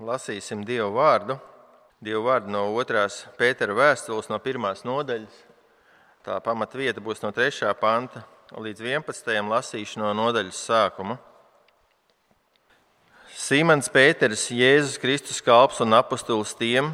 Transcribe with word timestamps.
lasīsim 0.00 0.64
Dievu 0.66 0.94
vārdu. 0.96 1.38
Dievu 2.04 2.24
vārdu 2.26 2.52
no 2.52 2.66
2. 2.74 3.04
Pētera 3.38 3.74
vēstules, 3.76 4.28
no 4.28 4.38
1. 4.38 4.84
nodaļas. 4.84 5.36
Tā 6.24 6.38
pamatvieta 6.40 7.02
būs 7.04 7.22
no 7.22 7.30
3. 7.32 7.70
panta 7.80 8.24
līdz 8.54 8.80
11. 8.80 9.30
lasīšu 9.50 10.00
no 10.00 10.12
nodaļas 10.16 10.60
sākuma. 10.68 11.18
Sīmans 13.34 13.90
Pēters, 13.90 14.46
Jēzus 14.54 14.98
Kristus 15.02 15.40
kalps 15.42 15.80
un 15.82 15.96
apustulis 15.96 16.54
tiem, 16.56 16.92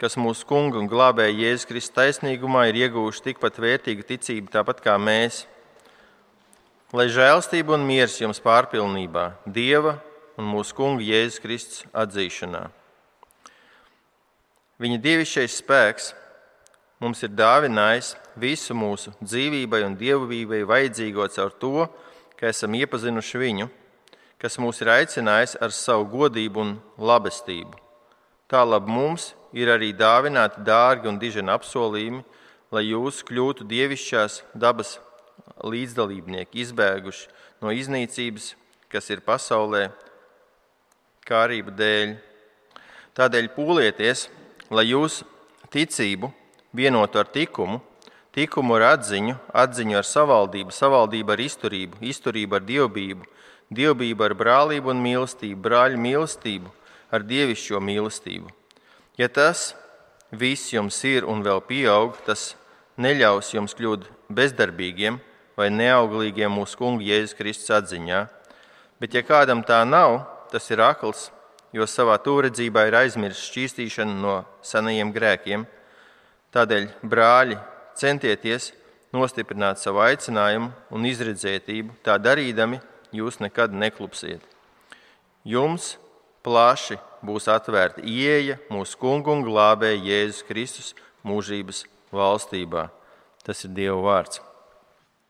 kas 0.00 0.18
mūsu 0.18 0.44
kungu 0.48 0.80
un 0.80 0.88
glābēja 0.90 1.36
Jēzus 1.44 1.68
Kristus 1.70 1.94
taisnīgumā, 1.94 2.66
ir 2.68 2.80
ieguvuši 2.84 3.28
tikpat 3.30 3.60
vērtīgu 3.62 4.06
ticību, 4.08 4.50
tāpat 4.52 4.82
kā 4.84 4.96
mēs. 4.98 5.44
Lai 6.94 7.06
žēlstība 7.10 7.78
un 7.78 7.86
miers 7.86 8.18
jums 8.20 8.42
pārpilnībā, 8.42 9.30
Dieva 9.46 9.96
un 10.38 10.48
mūsu 10.50 10.74
kunga 10.76 11.04
Jēzus 11.04 11.40
Kristus 11.42 11.84
atzīšanā. 11.94 12.66
Viņa 14.82 14.98
dievišķais 15.04 15.60
spēks 15.60 16.10
mums 17.02 17.22
ir 17.22 17.30
dāvinājis 17.36 18.14
visu 18.40 18.74
mūsu 18.74 19.12
dzīvībai 19.22 19.84
un 19.86 19.94
dievbijai 19.98 20.64
vajadzīgo 20.66 21.28
caur 21.36 21.54
to, 21.62 21.86
ka 22.34 22.50
esam 22.50 22.74
iepazinuši 22.74 23.40
viņu, 23.40 23.68
kas 24.42 24.58
mūs 24.58 24.82
ir 24.82 24.90
aicinājis 24.96 25.54
ar 25.62 25.72
savu 25.72 26.08
godību 26.16 26.62
un 26.64 26.76
labestību. 26.98 27.78
Tālāk 28.50 28.88
mums 28.90 29.32
ir 29.56 29.70
arī 29.72 29.92
dāvināti 29.96 30.64
dārgi 30.66 31.08
un 31.08 31.20
diženi 31.22 31.54
apsolījumi, 31.54 32.24
lai 32.74 32.82
jūs 32.90 33.22
kļūtu 33.24 33.64
dievišķās 33.70 34.42
dabas 34.58 34.98
līdzdalībnieki, 35.62 36.64
izbēguši 36.64 37.30
no 37.62 37.72
iznīcības, 37.72 38.52
kas 38.90 39.10
ir 39.14 39.22
pasaulē, 39.24 39.88
kārību 41.28 41.72
dēļ. 41.74 42.14
Tādēļ 43.16 43.50
pūlieties, 43.54 44.26
lai 44.74 44.88
jūs 44.90 45.22
ticību 45.72 46.30
vienotu 46.74 47.20
ar 47.22 47.30
likumu, 47.34 47.80
likumu 48.36 48.76
ar 48.76 48.88
atziņu, 48.94 49.36
atziņu 49.54 49.98
ar 50.00 50.08
savaldību, 50.08 50.74
savaldību 50.74 51.34
ar 51.34 51.44
izturību, 51.44 52.00
izturību 52.04 52.58
ar 52.58 52.66
dievbijību, 52.66 53.28
dievbijību 53.74 54.26
ar 54.26 54.34
brālību 54.36 54.92
un 54.92 55.00
mīlestību, 55.04 55.60
brāļu 55.64 56.02
mīlestību 56.04 56.74
ar 57.14 57.24
dievišķo 57.24 57.80
mīlestību. 57.80 58.50
Ja 59.16 59.30
tas 59.30 59.72
viss 60.34 60.74
jums 60.74 60.98
ir 61.06 61.24
un 61.30 61.44
vēl 61.46 61.62
pieaug, 61.64 62.18
tas 62.26 62.52
neļaus 62.98 63.54
jums 63.54 63.76
kļūt 63.78 64.10
bezdarbīgiem 64.34 65.20
vai 65.56 65.70
neauglīgiem 65.70 66.52
mūsu 66.52 66.78
kungu 66.80 67.06
Jēzus 67.06 67.38
Kristus 67.38 67.70
atziņā. 67.78 68.24
Bet, 68.98 69.14
ja 69.14 69.22
kādam 69.26 69.62
tā 69.66 69.80
nav, 69.86 70.33
tas 70.54 70.70
ir 70.70 70.82
akls, 70.84 71.28
jo 71.74 71.86
savā 71.90 72.14
tūredzībā 72.22 72.86
ir 72.86 72.94
aizmirsis 73.00 73.48
šķīstīšanu 73.50 74.14
no 74.22 74.36
senajiem 74.62 75.10
grēkiem. 75.14 75.66
Tādēļ, 76.54 76.86
brāļi, 77.02 77.58
centieties 77.98 78.70
nostiprināt 79.14 79.82
savu 79.82 80.04
aicinājumu 80.06 80.70
un 80.94 81.08
izredzētību, 81.10 81.98
tā 82.06 82.14
darīdami 82.22 82.78
jūs 83.14 83.40
nekad 83.42 83.74
neklupsiet. 83.74 84.42
Jums 85.44 85.96
plaši 86.46 87.00
būs 87.26 87.50
atvērta 87.50 88.04
ieeja 88.06 88.60
mūsu 88.70 88.98
kungu 89.00 89.34
un 89.34 89.42
glābēja 89.46 90.02
Jēzus 90.06 90.46
Kristus 90.46 90.94
mūžības 91.26 91.84
valstībā. 92.14 92.88
Tas 93.44 93.66
ir 93.66 93.74
Dieva 93.76 93.98
vārds. 94.04 94.40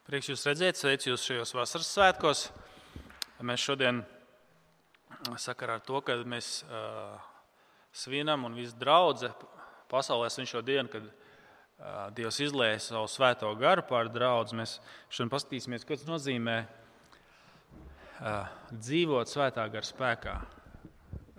Prieks 0.05 0.28
jūs 0.28 0.45
redzēt, 0.45 0.77
sveicu 0.77 1.14
jūs 1.14 1.25
šajos 1.25 1.55
vasaras 1.56 1.95
svētkos. 1.97 2.48
Mēs 3.45 3.64
šodien 3.64 4.05
sakarā 5.41 5.78
ar 5.78 5.84
to, 5.84 6.00
ka 6.05 6.16
mēs 6.28 6.62
uh, 6.69 7.19
svinam 7.94 8.44
un 8.48 8.56
viss 8.58 8.77
draudzē 8.78 9.30
pasaulē 9.91 10.30
svin 10.33 10.48
šo 10.48 10.62
dienu, 10.64 10.88
kad 10.91 11.06
uh, 11.06 12.11
Dievs 12.16 12.41
izlēja 12.42 12.80
savu 12.83 13.08
svēto 13.11 13.50
garu 13.61 13.84
pār 13.88 14.11
draugu. 14.12 14.56
Mēs 14.58 14.79
šodien 15.08 15.33
paskatīsimies, 15.33 15.86
ko 15.86 15.98
tas 15.98 16.08
nozīmē 16.08 16.58
uh, 16.64 18.52
dzīvot 18.73 19.30
svētā 19.30 19.67
gara 19.73 19.86
spēkā. 19.89 20.36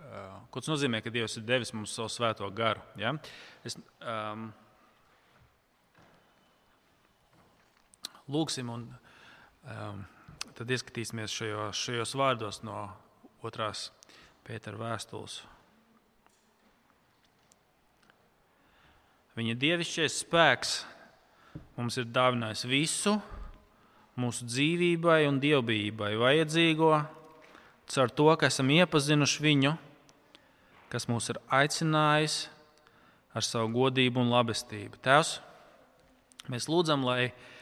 Uh, 0.06 0.36
ko 0.50 0.62
tas 0.62 0.72
nozīmē, 0.72 1.02
ka 1.04 1.12
Dievs 1.14 1.38
ir 1.38 1.46
devis 1.48 1.74
mums 1.76 1.94
savu 1.96 2.12
svēto 2.12 2.48
garu? 2.54 2.84
Ja? 3.00 3.14
Es, 3.66 3.78
um, 4.00 4.48
lūksim 8.32 8.70
un 8.72 8.86
um, 8.90 10.04
tad 10.56 10.70
ieskatīsimies 10.72 11.34
šajos, 11.34 11.82
šajos 11.82 12.14
vārdos 12.18 12.62
no 12.66 12.86
otrās 13.44 13.90
Pētera 14.46 14.78
vēstules. 14.78 15.40
Viņa 19.36 19.56
dievišķais 19.60 20.20
spēks 20.22 20.76
mums 21.76 21.98
ir 22.00 22.06
dāvinājis 22.08 22.62
visu 22.70 23.16
mūsu 24.16 24.46
dzīvībai 24.48 25.26
un 25.28 25.40
dievbijībai 25.42 26.14
vajadzīgo, 26.20 26.92
caur 27.92 28.14
to, 28.16 28.28
ka 28.38 28.48
esam 28.48 28.70
iepazinuši 28.72 29.42
viņu, 29.44 29.74
kas 30.92 31.08
mūs 31.10 31.28
ir 31.34 31.42
aicinājis 31.52 32.38
ar 33.36 33.44
savu 33.44 33.74
godību 33.74 34.22
un 34.22 34.32
labestību. 34.32 35.02
Tēvs, 35.04 35.34
mēs 36.48 36.70
lūdzam, 36.72 37.04
lai 37.04 37.28
Eh, 37.28 37.55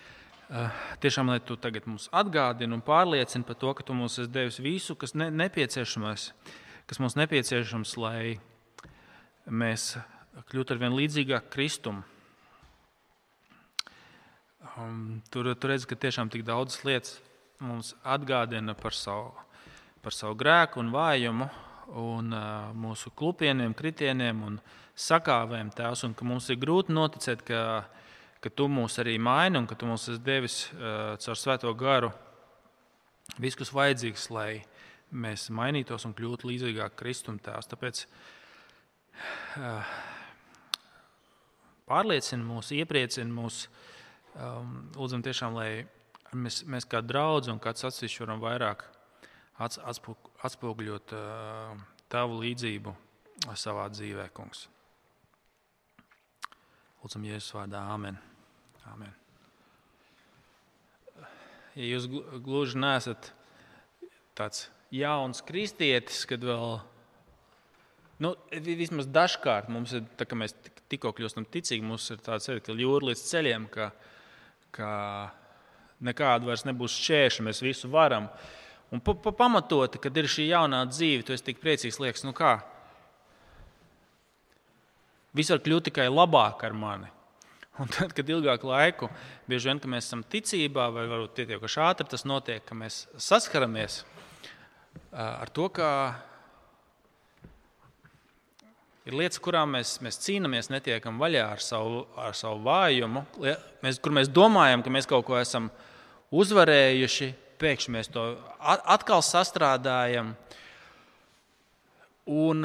tiešām, 1.01 1.31
lai 1.33 1.41
tu 1.41 1.57
tagad 1.57 1.87
mums 1.89 2.09
atgādini 2.13 2.77
un 2.77 2.83
pārliecini 2.85 3.47
par 3.47 3.57
to, 3.61 3.73
ka 3.75 3.87
tu 3.87 3.97
mums 3.97 4.19
esi 4.19 4.31
devis 4.31 4.61
visu, 4.61 4.97
kas 4.97 5.15
ne, 5.17 5.31
nepieciešamais, 5.33 6.31
kas 6.91 7.01
mums 7.01 7.17
nepieciešams, 7.17 7.97
lai 8.01 8.37
mēs 9.49 9.95
kļūtu 10.51 10.75
ar 10.75 10.83
vien 10.83 10.97
līdzīgāk 10.97 11.49
Kristum. 11.53 12.03
Um, 14.75 15.23
tur, 15.31 15.53
tur 15.55 15.71
redz, 15.71 15.87
ka 15.87 15.97
tiešām 15.97 16.33
tik 16.33 16.45
daudzas 16.47 16.83
lietas 16.85 17.19
mums 17.63 17.93
atgādina 18.03 18.75
par 18.77 18.97
savu, 18.97 19.33
par 20.03 20.17
savu 20.17 20.37
grēku 20.41 20.81
un 20.83 20.91
vājumu, 20.93 21.49
un 22.01 22.33
uh, 22.35 22.73
mūsu 22.75 23.13
klupieniem, 23.15 23.77
kritieniem 23.77 24.41
un 24.45 24.57
sakāvēm 24.99 25.71
tēvs, 25.77 26.05
un 26.09 26.15
ka 26.17 26.27
mums 26.27 26.49
ir 26.51 26.59
grūti 26.61 26.95
noticēt, 26.97 27.45
ka 27.47 27.61
ka 28.45 28.53
tu 28.53 28.69
mūs 28.69 28.99
arī 29.01 29.17
maini 29.17 29.57
un 29.63 29.67
ka 29.69 29.77
tu 29.79 29.89
mums 29.89 30.05
esi 30.13 30.21
devis 30.21 30.59
uh, 30.75 31.15
caur 31.25 31.39
Svēto 31.41 31.73
garu 31.81 32.11
visu, 33.41 33.59
kas 33.63 33.73
vajadzīgs, 33.73 34.29
lai 34.35 34.65
mēs 35.15 35.49
mainītos 35.55 36.05
un 36.05 36.13
kļūtu 36.17 36.51
līdzīgāk 36.51 36.97
Kristum 36.99 37.39
tēvs. 37.41 37.71
Tāpēc 37.71 38.03
uh, 39.63 39.95
pārliecina 41.89 42.45
mūs, 42.45 42.75
iepriecina 42.77 43.33
mūs. 43.33 43.65
Um, 44.35 44.91
lūdzam, 44.99 45.23
tiešām, 45.23 45.55
lai 45.55 45.87
mēs, 46.35 46.65
mēs 46.67 46.89
kā 46.91 46.99
draugi 47.07 47.53
un 47.53 47.63
kāds 47.63 47.87
atsevišķi 47.87 48.25
varam 48.25 48.43
vairāk 48.43 48.83
atspoguļot 49.63 51.15
uh, 51.15 51.77
tavu 52.11 52.43
līdzību 52.43 52.97
savā 53.55 53.87
dzīvē, 53.95 54.27
kungs. 54.35 54.67
Lūdzam, 57.05 57.31
Jēzus 57.31 57.55
vārdā, 57.55 57.87
Āmen. 57.95 58.19
Amen. 58.93 59.13
Ja 61.75 61.87
jūs 61.89 62.07
gluži 62.45 62.79
nesat 62.79 63.33
tāds 64.39 64.69
jauns 64.95 65.41
kristietis, 65.47 66.23
kad 66.31 66.45
vēl 66.47 66.79
nu, 68.23 68.35
vismaz 68.53 69.09
dažkārt 69.11 69.71
mums 69.73 69.95
ir, 69.97 70.05
tā, 70.19 70.27
ka 70.29 70.39
mēs 70.39 70.55
tikko 70.93 71.15
kļūstam 71.17 71.47
ticīgi, 71.51 71.87
mums 71.87 72.07
ir 72.15 72.21
tāds 72.23 72.47
ka 72.47 72.77
jūra 72.79 73.11
līdz 73.11 73.25
ceļiem, 73.31 73.67
ka, 73.73 73.89
ka 74.75 74.91
nekāda 76.05 76.47
vairs 76.47 76.67
nebūs 76.69 76.95
šķēršļa, 77.01 77.47
mēs 77.49 77.65
visu 77.65 77.91
varam. 77.91 78.29
Un 78.95 79.03
pa, 79.03 79.17
pa, 79.19 79.33
pamatoti, 79.35 79.99
kad 80.03 80.17
ir 80.21 80.31
šī 80.31 80.47
jaunā 80.53 80.85
dzīve, 80.91 81.25
tu 81.27 81.35
esi 81.35 81.49
tik 81.49 81.61
priecīgs, 81.63 81.99
liekas, 82.03 82.23
nu 82.27 82.35
kā. 82.37 82.59
Viss 85.35 85.51
var 85.51 85.65
kļūt 85.65 85.89
tikai 85.91 86.07
labāk 86.13 86.63
ar 86.69 86.77
mani. 86.79 87.11
Un 87.83 87.91
tad, 87.91 88.13
kad 88.15 88.29
ilgāku 88.31 88.69
laiku, 88.71 89.09
bieži 89.51 89.67
vien, 89.67 89.81
kad 89.83 89.91
mēs 89.91 90.07
esam 90.07 90.21
ticībā, 90.31 90.87
vai 90.95 91.09
varbūt 91.11 91.33
pietiekoši 91.41 91.81
ātri 91.83 92.07
tas 92.13 92.23
notiek, 92.23 92.63
ka 92.63 92.77
mēs 92.79 93.01
saskaramies 93.19 94.05
ar 95.11 95.51
to, 95.51 95.67
ka 95.75 95.89
ir 99.05 99.17
lietas, 99.19 99.41
kurām 99.43 99.75
mēs, 99.75 99.97
mēs 100.07 100.21
cīnāmies, 100.23 100.71
netiekam 100.71 101.19
vaļā 101.19 101.49
ar 101.57 101.63
savu, 101.63 102.05
ar 102.15 102.37
savu 102.39 102.63
vājumu, 102.63 103.25
mēs, 103.83 103.99
kur 104.03 104.15
mēs 104.17 104.31
domājam, 104.31 104.85
ka 104.85 104.95
mēs 104.95 105.11
kaut 105.11 105.27
ko 105.29 105.39
esam 105.41 105.67
uzvarējuši, 106.35 107.31
pēkšņi 107.59 107.97
mēs 107.97 108.11
to 108.15 108.29
atkal 108.95 109.23
sastrādājam. 109.23 110.35
Un 112.31 112.65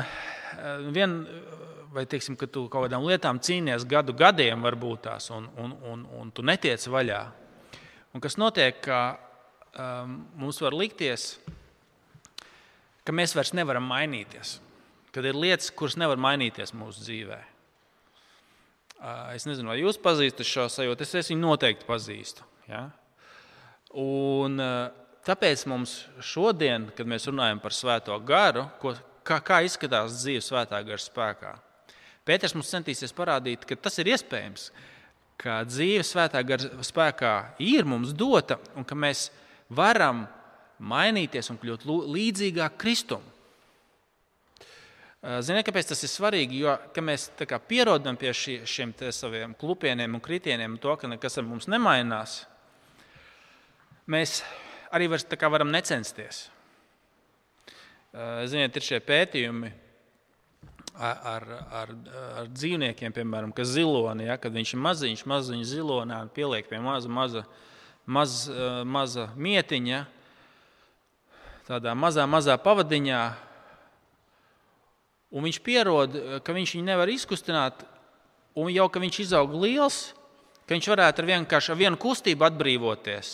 vien, 0.95 1.19
vai 1.93 2.05
teiksim, 2.09 2.37
ka 2.37 2.47
tu 2.47 2.67
kaut 2.69 2.87
kādām 2.87 3.05
lietām 3.07 3.39
cīnies 3.41 3.85
gadu 3.89 4.13
gadiem, 4.17 4.61
varbūt 4.65 5.05
tās, 5.07 5.29
un, 5.33 5.49
un, 5.57 5.75
un, 5.91 6.05
un 6.21 6.31
tu 6.31 6.45
netiec 6.45 6.83
vaļā. 6.85 7.21
Un 8.13 8.23
kas 8.23 8.37
notiek, 8.41 8.79
ka 8.85 9.19
um, 9.73 10.19
mums 10.39 10.61
var 10.61 10.77
likties, 10.77 11.35
ka 13.05 13.15
mēs 13.15 13.35
vairs 13.37 13.55
nevaram 13.57 13.85
mainīties. 13.89 14.59
kad 15.11 15.25
ir 15.25 15.37
lietas, 15.37 15.71
kuras 15.73 15.97
nevar 15.97 16.19
mainīties 16.21 16.73
mūsu 16.77 17.01
dzīvē. 17.01 17.39
Es 19.33 19.47
nezinu, 19.47 19.71
vai 19.71 19.79
jūs 19.79 19.97
pazīstat 20.01 20.45
šo 20.45 20.67
sajūtu. 20.69 21.05
Es, 21.05 21.15
es 21.15 21.31
viņu 21.31 21.41
noteikti 21.41 21.87
pazīstu. 21.87 22.45
Ja? 22.69 22.83
Un, 23.97 24.59
tāpēc 25.25 25.63
mums 25.71 25.95
šodien, 26.21 26.89
kad 26.95 27.09
mēs 27.09 27.25
runājam 27.31 27.61
par 27.63 27.73
svēto 27.73 28.17
garu, 28.21 28.67
ko, 28.81 28.93
kā, 29.25 29.39
kā 29.41 29.61
izskatās 29.65 30.19
dzīve 30.19 30.43
svētā 30.45 30.83
gara 30.85 31.01
spēkā, 31.01 31.55
Pēters 32.29 32.53
mums 32.53 32.69
centīsies 32.69 33.15
parādīt, 33.17 33.65
ka 33.65 33.73
tas 33.73 33.97
ir 33.97 34.11
iespējams, 34.13 34.67
ka 35.39 35.63
dzīve 35.65 36.03
svētā 36.05 36.43
gara 36.45 36.83
spēkā 36.85 37.33
ir 37.65 37.87
mums 37.89 38.11
dota 38.13 38.59
un 38.77 38.85
ka 38.85 38.97
mēs 38.97 39.29
varam 39.73 40.27
mainīties 40.77 41.49
un 41.49 41.57
kļūt 41.57 41.87
līdzīgāk 41.89 42.77
Kristum. 42.77 43.23
Ziniet, 45.19 45.65
kāpēc 45.67 45.89
tas 45.89 46.05
ir 46.05 46.11
svarīgi? 46.13 46.61
Jo 46.61 46.77
mēs 47.03 47.25
pierodam 47.67 48.15
pie 48.19 48.29
šī, 48.31 48.61
šiem 48.63 48.93
saviem 49.11 49.57
klupieniem 49.59 50.15
un 50.15 50.23
kritieniem, 50.23 50.77
un 50.77 50.79
to, 50.79 50.93
ka 50.95 51.09
nekas 51.11 51.41
ar 51.41 51.49
mums 51.49 51.67
nemainās. 51.67 52.45
Mēs 54.07 54.39
arī 54.95 55.09
var, 55.11 55.25
varam 55.51 55.73
necensties. 55.73 56.45
Ziniet, 58.47 58.77
ir 58.79 58.85
šie 58.85 59.01
pētījumi 59.03 59.73
ar, 60.99 61.17
ar, 61.23 61.47
ar, 61.79 61.91
dzīvniekiem, 62.51 63.13
piemēram, 63.15 63.53
kas 63.55 63.71
ziloni, 63.71 64.27
ja, 64.27 64.35
kad 64.41 64.53
viņš 64.55 64.73
ir 64.75 64.81
maziņš, 64.83 65.25
maziņš 65.31 65.67
zilonā, 65.71 66.21
pieliek 66.35 66.67
pie 66.67 66.81
maza, 66.83 67.09
maza, 67.09 67.43
maza, 68.05 68.71
maza 68.83 69.29
mietiņa, 69.39 70.01
tādā 71.69 71.93
mazā, 71.95 72.25
mazā 72.27 72.57
pavadiņā 72.59 73.21
un 75.29 75.45
viņš 75.45 75.61
pierod, 75.63 76.19
ka 76.43 76.55
viņš 76.55 76.75
viņu 76.75 76.87
nevar 76.87 77.11
izkustināt, 77.13 77.85
un 78.57 78.71
jau 78.73 78.89
ka 78.91 79.01
viņš 79.01 79.21
izaug 79.27 79.53
liels, 79.61 80.09
ka 80.65 80.75
viņš 80.75 80.91
varētu 80.91 81.23
ar 81.23 81.31
vienkārši 81.31 81.73
ar 81.73 81.79
vienu 81.79 82.01
kustību 82.01 82.45
atbrīvoties. 82.49 83.31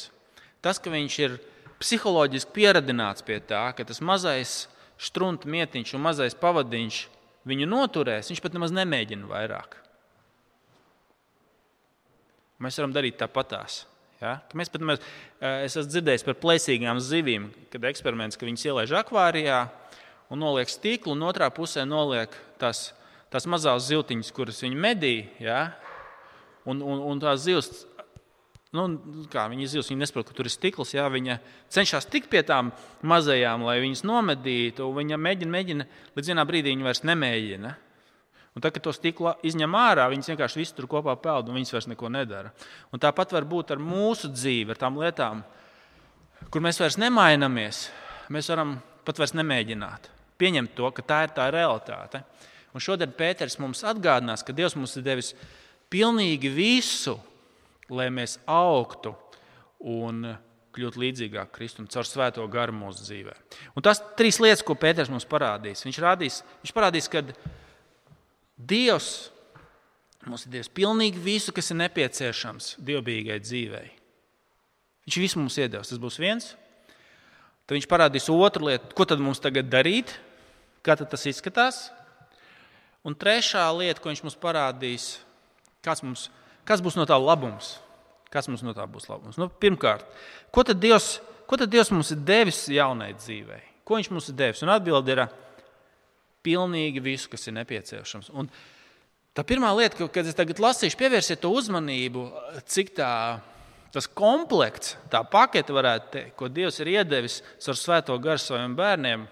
Tas, 0.64 0.80
ka 0.80 0.92
viņš 0.94 1.20
ir 1.24 1.40
psiholoģiski 1.82 2.54
pieradināts 2.56 3.26
pie 3.26 3.42
tā, 3.44 3.68
ka 3.76 3.84
tas 3.88 4.00
mazais 4.04 4.66
strunta 5.02 5.50
mietiņš 5.52 5.96
un 5.98 6.04
mazais 6.06 6.38
pavadiņš 6.40 7.02
viņu 7.50 7.68
noturēs, 7.70 8.30
viņš 8.32 8.42
pat 8.44 8.56
nemaz 8.58 8.74
nemēģina 8.76 9.30
vairāk. 9.30 9.78
Mēs 12.64 12.80
varam 12.80 12.94
darīt 12.96 13.18
tāpatās. 13.20 13.84
Ja? 14.22 14.38
Mēs 14.56 14.72
pat, 14.72 14.84
mēs, 14.88 15.02
es 15.66 15.76
esmu 15.76 15.90
dzirdējis 15.92 16.26
par 16.28 16.38
plēsīgām 16.42 17.02
zivīm, 17.04 17.50
kad 17.74 17.84
eksperiments, 17.90 18.40
ka 18.40 18.48
viņas 18.48 18.68
ielaiž 18.70 18.94
akvārijā, 19.02 19.66
un 20.32 20.42
noliek 20.42 20.72
stiklu, 20.72 21.14
un 21.14 21.26
otrā 21.28 21.50
pusē 21.54 21.84
noliek 21.88 22.32
tās, 22.62 22.90
tās 23.34 23.48
mazās 23.52 23.90
ziltiņas, 23.90 24.32
kuras 24.36 24.64
viņi 24.64 24.80
medī. 24.80 25.16
Ja? 25.44 25.76
Un, 26.66 26.80
un, 26.82 27.04
un 27.12 27.22
tās 27.22 27.44
zivs, 27.44 27.84
nu, 28.76 29.26
kā 29.32 29.46
viņi 29.52 29.70
zivs, 29.72 29.90
viņi 29.92 30.04
nesaprot, 30.04 30.28
ka 30.30 30.36
tur 30.38 30.50
ir 30.50 30.54
stikls. 30.54 30.94
Ja? 30.96 31.08
Viņa 31.12 31.40
cenšas 31.74 32.10
tikt 32.12 32.30
pie 32.32 32.44
tām 32.48 32.74
mazajām, 33.08 33.66
lai 33.68 33.80
viņas 33.84 34.06
nomedītu. 34.08 34.88
Viņa 35.00 35.20
mēģina, 35.22 35.52
mēģina, 35.58 35.90
līdz 36.18 36.32
vienā 36.34 36.48
brīdī 36.48 36.74
viņa 36.76 36.90
vairs 36.90 37.04
nemēģina. 37.08 37.76
Un 38.56 38.64
tad, 38.64 38.72
kad 38.72 38.86
to 38.86 38.94
stiklu 38.96 39.34
izņem 39.44 39.74
ārā, 39.76 40.08
viņas 40.12 40.32
vienkārši 40.32 40.62
visu 40.62 40.78
tur 40.78 40.88
kopā 40.92 41.18
peld, 41.20 41.50
un 41.50 41.60
viņas 41.60 41.76
vairs 41.76 41.90
neko 41.92 42.12
nedara. 42.14 42.54
Un 42.96 43.04
tāpat 43.04 43.36
var 43.36 43.48
būt 43.48 43.76
ar 43.76 43.84
mūsu 43.84 44.32
dzīvi, 44.32 44.72
ar 44.72 44.80
tām 44.80 45.00
lietām, 45.02 45.44
kur 46.54 46.64
mēs 46.64 46.80
vairs 46.80 47.00
nemainamies. 47.02 47.88
Mēs 48.32 48.52
varam 48.54 48.78
pat 49.06 49.20
vairs 49.20 49.36
nemēģināt 49.36 50.16
pieņemt 50.40 50.76
to, 50.76 50.90
ka 50.96 51.06
tā 51.06 51.22
ir 51.26 51.34
tā 51.36 51.48
realitāte. 51.54 52.22
Un 52.76 52.84
šodien 52.84 53.14
Pēters 53.16 53.58
mums 53.62 53.86
atgādinās, 53.88 54.44
ka 54.44 54.56
Dievs 54.56 54.76
mums 54.76 54.98
ir 55.00 55.06
devis 55.06 55.32
pilnīgi 55.92 56.52
visu, 56.52 57.16
lai 57.90 58.08
mēs 58.14 58.40
augtu 58.50 59.14
un 59.80 60.24
kļūtu 60.76 61.02
līdzīgāk 61.02 61.54
Kristum 61.56 61.88
caur 61.92 62.08
svēto 62.08 62.46
garu 62.52 62.76
mūsu 62.76 63.06
dzīvē. 63.06 63.36
Un 63.78 63.86
tas 63.86 64.02
trīs 64.20 64.42
lietas, 64.44 64.64
ko 64.66 64.76
Pēters 64.80 65.12
mums 65.12 65.28
parādīs. 65.30 65.86
Viņš, 65.86 66.02
rādīs, 66.04 66.42
viņš 66.64 66.76
parādīs, 66.76 67.08
ka 67.12 67.24
Dievs 68.56 69.30
mums 70.26 70.46
ir 70.46 70.56
devis 70.56 70.72
pilnīgi 70.72 71.22
visu, 71.22 71.54
kas 71.56 71.70
ir 71.72 71.80
nepieciešams 71.84 72.76
dievbijīgai 72.86 73.38
dzīvei. 73.44 73.90
Viņš 75.06 75.18
visu 75.22 75.42
mums 75.42 75.58
iedos. 75.62 75.92
Tas 75.92 76.02
būs 76.02 76.18
viens. 76.22 76.54
Tad 77.66 77.78
viņš 77.78 77.88
parādīs 77.90 78.30
otru 78.34 78.70
lietu, 78.70 78.94
ko 78.98 79.06
tad 79.10 79.22
mums 79.22 79.42
tagad 79.42 79.70
darīt, 79.70 80.14
kā 80.86 80.96
tas 80.98 81.26
izskatās. 81.30 81.88
Un 83.06 83.18
trešā 83.18 83.66
lieta, 83.78 84.02
ko 84.02 84.10
viņš 84.10 84.24
mums 84.26 84.38
parādīs, 84.42 85.08
kas, 85.86 86.02
mums, 86.06 86.28
kas 86.68 86.84
būs 86.84 86.98
no 87.00 87.06
tā 87.10 87.18
labums. 87.22 87.78
Kas 88.34 88.50
mums 88.50 88.66
no 88.66 88.74
tā 88.76 88.84
būs 88.90 89.08
labums? 89.08 89.38
Nu, 89.40 89.48
pirmkārt, 89.48 90.04
ko 90.52 90.66
tad, 90.68 90.82
Dievs, 90.84 91.20
ko 91.48 91.60
tad 91.62 91.72
Dievs 91.72 91.92
mums 91.94 92.12
ir 92.12 92.22
devis 92.26 92.66
jaunai 92.74 93.14
dzīvei? 93.16 93.62
Ko 93.86 94.00
Viņš 94.00 94.10
mums 94.12 94.30
ir 94.32 94.38
devis? 94.40 94.64
Un 94.66 94.74
atbilde 94.74 95.14
ir 95.14 95.22
pilnīgi 96.46 97.04
visu, 97.06 97.30
kas 97.32 97.48
ir 97.48 97.56
nepieciešams. 97.58 98.32
Un 98.38 98.50
tā 99.38 99.46
pirmā 99.48 99.72
lieta, 99.78 100.08
kad 100.10 100.26
es 100.26 100.38
tagad 100.38 100.62
lasīšu, 100.62 100.98
pievērsiet 101.00 101.42
to 101.42 101.54
uzmanību, 101.54 102.26
cik 102.70 102.96
tā 102.98 103.12
tas 103.96 104.10
komplekts, 104.12 104.98
tā 105.08 105.22
pakete, 105.24 105.72
varētu 105.72 106.12
teikt, 106.12 106.34
ko 106.36 106.50
Dievs 106.52 106.82
ir 106.84 106.92
iedevis 106.98 107.40
ar 107.64 107.80
svēto 107.80 108.18
garu 108.20 108.42
saviem 108.42 108.76
bērniem, 108.76 109.24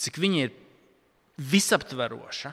cik 0.00 0.18
viņi 0.18 0.42
ir 0.42 0.56
visaptveroša, 1.52 2.50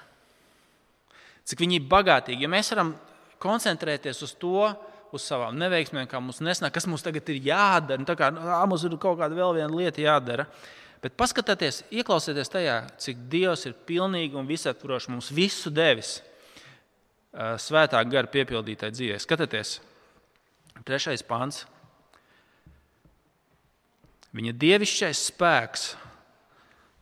cik 1.48 1.64
viņi 1.64 1.80
ir 1.80 1.90
bagātīgi. 1.90 2.44
Ja 2.44 2.52
mēs 2.52 2.72
varam 2.74 2.94
koncentrēties 3.42 4.24
uz 4.26 4.34
to, 4.40 4.68
uz 5.16 5.24
savām 5.24 5.56
neveiksmēm, 5.60 6.08
kā 6.12 6.20
mums 6.22 6.42
nesnāk, 6.44 6.74
kas 6.76 6.88
mums 6.90 7.06
tagad 7.06 7.30
ir 7.32 7.40
jādara, 7.48 8.02
nu, 8.02 8.18
kā, 8.20 8.32
mums 8.68 8.84
ir 8.84 8.98
kaut 9.00 9.20
kāda 9.22 9.38
vēl 9.38 9.56
viena 9.62 9.72
lieta 9.72 10.04
jādara. 10.04 10.48
Bet 11.04 11.14
paskatieties, 11.20 11.84
ieklausieties 11.94 12.50
tajā, 12.52 12.78
cik 13.00 13.28
Dievs 13.32 13.68
ir 13.70 13.78
pilnīgi 13.88 14.36
un 14.40 14.50
visaptvarošs 14.50 15.12
mums 15.14 15.30
visu 15.32 15.72
devis 15.72 16.18
svētā 17.62 18.02
gara 18.10 18.30
piepildītai 18.34 18.90
dzīvei. 18.92 19.20
Skatieties, 19.22 19.78
trešais 20.88 21.24
pāns. 21.28 21.66
Viņa 24.36 24.54
dievišķais 24.58 25.22
spēks 25.30 25.92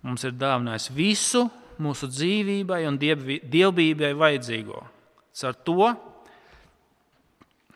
mums 0.06 0.28
ir 0.28 0.36
dāvinājis 0.38 0.92
visu 0.94 1.48
mūsu 1.82 2.10
dzīvībai 2.12 2.84
un 2.90 2.98
dievbijai 3.00 4.14
vajadzīgo. 4.18 4.82
Ar 5.46 5.58
to, 5.68 5.90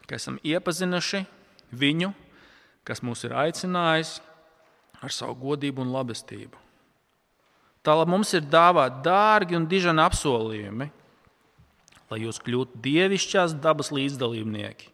ka 0.08 0.18
esam 0.18 0.39
iepazinuši 0.46 1.25
viņu, 1.75 2.13
kas 2.88 3.03
mūs 3.06 3.25
ir 3.27 3.36
aicinājis 3.38 4.18
ar 5.03 5.13
savu 5.13 5.36
godību 5.44 5.84
un 5.84 5.94
labestību. 5.94 6.58
Tālāk 7.86 8.10
mums 8.12 8.34
ir 8.36 8.48
dāvāti 8.50 9.03
dārgi 9.06 9.56
un 9.56 9.68
dižani 9.70 10.03
apsolījumi, 10.03 10.89
lai 12.10 12.20
jūs 12.24 12.41
kļūtu 12.44 12.82
dievišķās 12.84 13.56
dabas 13.63 13.94
līdzdalībnieki, 13.96 14.89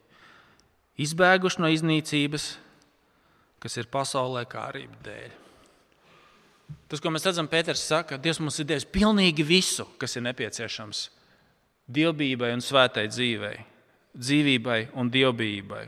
izbēguši 1.05 1.63
no 1.63 1.71
iznīcības, 1.73 2.51
kas 3.63 3.81
ir 3.81 3.89
pasaulē 3.89 4.45
kārība 4.51 5.01
dēļ. 5.07 5.44
Tas, 6.89 7.01
ko 7.01 7.09
mēs 7.13 7.25
redzam, 7.25 7.49
Pēters 7.49 7.81
saka, 7.81 8.17
Dievs 8.21 8.39
mums 8.39 8.59
ir 8.61 8.67
devis 8.69 8.85
pilnīgi 8.85 9.45
visu, 9.45 9.87
kas 10.01 10.15
ir 10.15 10.25
nepieciešams 10.25 11.09
dievbijai 11.85 12.53
un 12.55 12.63
svētai 12.65 13.05
dzīvei, 13.09 13.57
dzīvībai 14.17 14.79
un 14.97 15.09
dievbijai. 15.13 15.85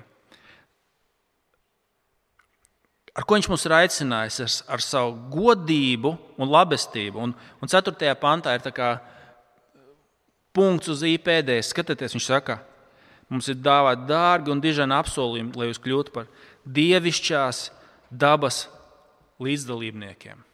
Ar 3.17 3.25
ko 3.25 3.37
viņš 3.37 3.47
mums 3.49 3.65
ir 3.65 3.73
aicinājis? 3.73 4.39
Ar, 4.43 4.55
ar 4.77 4.83
savu 4.85 5.15
godību 5.33 6.11
un 6.37 6.51
labestību. 6.53 7.17
Un, 7.17 7.33
un 7.33 7.71
4. 7.71 8.13
pantā 8.21 8.53
ir 8.53 8.67
punkts 10.53 10.89
uz 10.93 11.01
IPD. 11.01 11.55
Skatieties, 11.65 12.13
viņš 12.13 12.27
saka, 12.29 12.59
mums 13.29 13.49
ir 13.49 13.57
dāvāti 13.57 14.05
dārgi 14.09 14.53
un 14.53 14.61
dižani 14.61 14.93
apsolījumi, 14.97 15.57
lai 15.57 15.71
jūs 15.71 15.81
kļūtu 15.81 16.13
par 16.13 16.29
dievišķās 16.77 17.63
dabas 18.13 18.67
līdzdalībniekiem. 19.41 20.46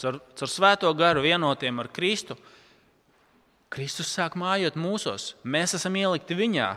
Caur, 0.00 0.16
caur 0.38 0.48
svēto 0.48 0.90
garu 0.96 1.24
vienotiem 1.24 1.82
ar 1.82 1.90
Kristu. 1.92 2.36
Kristus 3.70 4.10
sāk 4.10 4.34
mājot 4.40 4.78
mūsos, 4.80 5.34
mēs 5.44 5.76
esam 5.78 5.98
ielikti 6.00 6.34
viņā. 6.38 6.70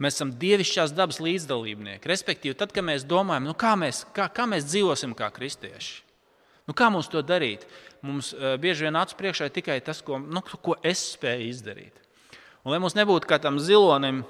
Mēs 0.00 0.16
esam 0.16 0.30
dievišķās 0.40 0.94
dabas 0.96 1.18
līdzdalībnieki. 1.20 2.08
Respektīvi, 2.08 2.56
tad, 2.56 2.70
kad 2.72 2.86
mēs 2.86 3.02
domājam, 3.04 3.50
nu, 3.50 3.52
kā, 3.58 3.74
mēs, 3.76 4.06
kā, 4.16 4.30
kā 4.32 4.46
mēs 4.48 4.64
dzīvosim 4.70 5.12
kā 5.18 5.28
kristieši, 5.34 5.98
nu, 6.70 6.76
kā 6.76 6.88
mums 6.88 7.10
to 7.12 7.20
darīt, 7.20 7.66
mums 8.00 8.30
uh, 8.32 8.54
bieži 8.60 8.86
vien 8.86 8.96
acu 8.96 9.18
priekšā 9.18 9.50
ir 9.50 9.56
tikai 9.58 9.76
tas, 9.84 10.00
ko, 10.00 10.16
nu, 10.16 10.40
ko 10.40 10.78
es 10.80 11.02
spēju 11.18 11.50
izdarīt. 11.50 12.00
Un, 12.62 12.72
lai 12.72 12.80
mums 12.80 12.96
nebūtu 12.96 13.28
kā 13.28 13.36
tam 13.44 13.60
zilonim, 13.60 14.22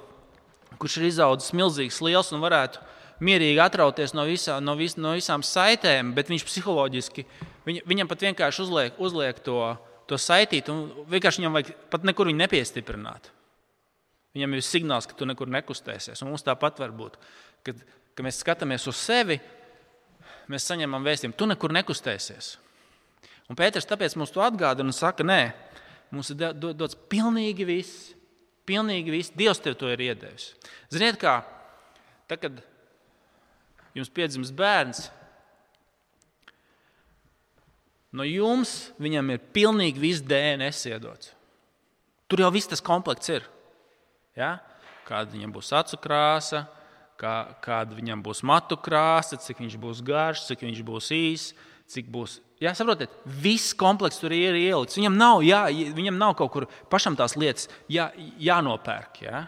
kurš 0.80 0.98
ir 0.98 1.06
izaudzis 1.12 1.54
milzīgs, 1.54 2.00
liels 2.02 2.32
un 2.34 2.42
varētu 2.42 2.82
mierīgi 3.22 3.62
atrauties 3.62 4.14
no, 4.16 4.24
visā, 4.26 4.58
no, 4.64 4.74
vis, 4.78 4.96
no 4.98 5.14
visām 5.14 5.44
saitēm, 5.46 6.14
bet 6.16 6.30
viņš 6.32 6.46
psiholoģiski 6.48 7.26
Viņ, 7.70 7.84
viņam 7.86 8.08
pat 8.10 8.24
vienkārši 8.26 8.64
uzliek, 8.64 8.96
uzliek 8.98 9.38
to, 9.46 9.60
to 10.10 10.18
saitīt, 10.18 10.70
un 10.72 11.06
vienkārši 11.10 11.42
viņam 11.42 11.56
vajag 11.58 11.70
pat 11.92 12.06
nekur 12.08 12.26
viņu 12.26 12.42
nepiestiprināt. 12.42 13.30
Viņam 14.34 14.56
ir 14.56 14.64
signāls, 14.66 15.06
ka 15.06 15.14
tu 15.18 15.26
nekur 15.26 15.50
nekustēsies. 15.50 16.22
Un 16.22 16.32
mums 16.32 16.46
tāpat 16.46 16.82
var 16.82 16.94
būt, 16.94 17.18
kad, 17.66 17.78
kad 18.14 18.26
mēs 18.26 18.40
skatāmies 18.42 18.86
uz 18.90 18.98
sevi, 18.98 19.38
mēs 20.50 20.66
saņemam 20.66 21.06
vēstījumu, 21.06 21.36
tu 21.38 21.46
nekur 21.50 21.74
nekustēsies. 21.78 22.56
Un 23.50 23.58
Pēters 23.58 23.88
tāpēc 23.90 24.14
mums 24.18 24.34
to 24.34 24.42
atgādina 24.42 24.90
un 24.90 24.94
saka, 24.94 25.26
nē, 25.26 25.40
mums 26.14 26.30
ir 26.34 26.42
dots 26.58 26.98
pilnīgi 27.10 27.66
viss. 27.66 28.10
Pilnīgi 28.66 29.14
viss. 29.14 29.34
Dievs 29.34 29.62
tev 29.62 29.74
to 29.78 29.88
ir 29.90 30.02
iedevis. 30.10 30.52
Ziniet, 30.94 31.18
kā 31.18 31.40
tad, 32.30 32.38
kad 32.38 32.60
jums 33.98 34.12
piedzimst 34.14 34.54
bērns, 34.54 35.08
no 38.16 38.26
jums 38.26 38.90
viņam 39.00 39.34
ir 39.34 39.44
pilnīgi 39.54 40.02
viss 40.02 40.24
DNS 40.24 40.90
iedots. 40.90 41.32
Tur 42.30 42.44
jau 42.44 42.50
viss 42.54 42.70
tas 42.70 42.82
komplekts 42.84 43.32
ir. 43.32 43.46
Ja? 44.38 44.58
Kāda 45.08 45.34
viņam 45.34 45.54
būs 45.54 45.72
acu 45.74 45.98
krāsa, 46.02 46.64
kā, 47.18 47.34
kāda 47.64 47.96
viņam 47.96 48.22
būs 48.24 48.44
matu 48.46 48.78
krāsa, 48.78 49.38
cik 49.40 49.62
viņš 49.64 49.76
būs 49.82 50.02
garš, 50.06 50.44
cik 50.46 50.62
viņš 50.66 50.84
būs 50.86 51.10
īss, 51.16 51.54
cik 51.90 52.10
būs. 52.12 52.38
Jā, 52.60 52.74
saprotiet, 52.76 53.12
viss 53.24 53.72
komplekss 53.76 54.20
tur 54.20 54.34
ir 54.36 54.58
ielikts. 54.58 54.98
Viņam 54.98 55.16
nav, 55.16 55.40
jā, 55.46 55.64
viņam 55.96 56.18
nav 56.20 56.36
kaut 56.38 56.52
kur 56.54 56.68
pašam 56.92 57.16
tās 57.18 57.34
lietas 57.40 57.70
jā, 57.90 58.10
jānopērk. 58.38 59.22
Jā? 59.24 59.46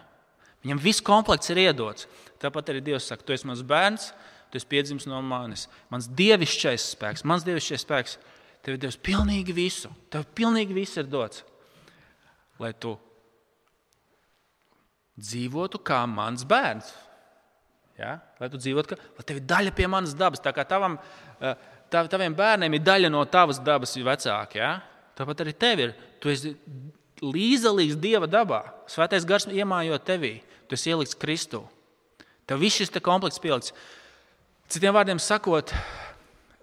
Viņam 0.65 0.81
viss 0.83 1.05
komplekss 1.05 1.53
ir 1.53 1.61
iedots. 1.67 2.09
Tāpat 2.43 2.73
arī 2.73 2.83
Dievs 2.83 3.07
saka, 3.11 3.23
tu 3.27 3.35
esi 3.35 3.47
mans 3.47 3.63
bērns, 3.67 4.11
tu 4.51 4.59
esi 4.59 4.69
piedzimis 4.69 5.07
no 5.11 5.21
manis. 5.25 5.69
Mans 5.93 6.09
dievišķais 6.11 6.89
spēks, 6.97 7.27
mans 7.29 7.45
dievišķais 7.47 7.85
spēks, 7.85 8.17
tev 8.63 8.77
ir 8.77 8.83
devis 8.83 8.99
pilnīgi 8.99 9.55
visu. 9.57 9.91
Tev 10.13 10.27
pilnīgi 10.37 10.77
viss 10.77 10.99
ir 11.01 11.09
dots. 11.11 11.43
Lai 12.63 12.73
tu 12.73 12.95
dzīvotu 15.19 15.81
kā 15.83 16.03
mans 16.09 16.47
bērns. 16.49 16.93
Ja? 17.99 18.17
Lai 18.41 18.49
tu 18.53 18.61
dzīvotu, 18.61 18.95
kā, 18.95 19.11
lai 19.19 19.27
tev 19.27 19.41
ir 19.41 19.47
daļa 19.51 19.75
pie 19.77 19.89
manas 19.91 20.15
dabas. 20.19 20.43
Tā 20.43 20.55
kā 20.55 20.65
tavam, 20.69 20.97
eh, 21.41 21.55
tav, 21.93 22.09
taviem 22.13 22.35
bērniem 22.35 22.79
ir 22.79 22.87
daļa 22.87 23.11
no 23.13 23.25
tavas 23.25 23.61
dabas 23.63 23.97
vecāka. 23.97 24.57
Ja? 24.59 24.73
Tāpat 25.19 25.45
arī 25.45 25.55
tev 25.59 25.81
ir. 25.81 25.95
Tu 26.21 26.33
esi 26.33 26.57
līdzdalīgs 27.23 27.99
Dieva 28.01 28.27
dabā. 28.27 28.65
Svētais 28.91 29.27
gars 29.27 29.47
iemājot 29.47 30.07
tevī. 30.07 30.41
Tu 30.69 30.79
esi 30.79 30.91
ielikts 30.91 31.19
Kristū. 31.19 31.63
Tev 32.47 32.59
viss 32.59 32.81
šis 32.81 32.91
komplekss 33.03 33.39
pielikts. 33.43 33.75
Citiem 34.73 34.95
vārdiem 34.95 35.21
sakot, 35.21 35.69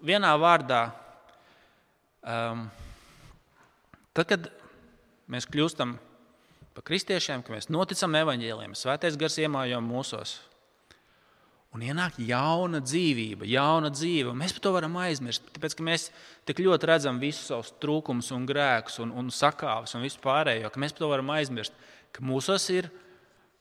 vienā 0.01 0.31
vārdā, 0.41 0.89
um, 2.23 2.67
tad, 4.17 4.25
kad 4.29 4.49
mēs 5.31 5.47
kļūstam 5.49 5.97
par 6.75 6.85
kristiešiem, 6.87 7.43
ka 7.43 7.53
mēs 7.53 7.69
noticam 7.71 8.15
evaņģēliem, 8.19 8.75
svētais 8.77 9.17
gars 9.19 9.39
iemājo 9.41 9.81
mūsos. 9.83 10.37
Un 11.69 11.83
ienāk 11.85 12.15
jauna 12.25 12.79
dzīvība, 12.81 13.45
jauna 13.45 13.91
dzīve. 13.93 14.31
Mēs 14.33 14.55
par 14.55 14.63
to 14.63 14.71
varam 14.73 14.95
aizmirst. 15.03 15.51
Tāpēc, 15.53 15.75
mēs 15.85 16.07
tik 16.49 16.63
ļoti 16.65 16.89
redzam 16.89 17.19
visus 17.21 17.45
savus 17.51 17.69
trūkumus, 17.77 18.31
un 18.33 18.47
grēkus, 18.49 18.97
un, 19.03 19.11
un 19.13 19.29
sakāves 19.29 19.93
un 19.93 20.01
visu 20.07 20.17
pārējo, 20.23 20.71
ka 20.73 20.81
mēs 20.81 20.95
par 20.95 21.03
to 21.03 21.11
varam 21.11 21.29
aizmirst. 21.35 21.75
Ka 22.15 22.25
mūsos 22.25 22.65
ir 22.73 22.89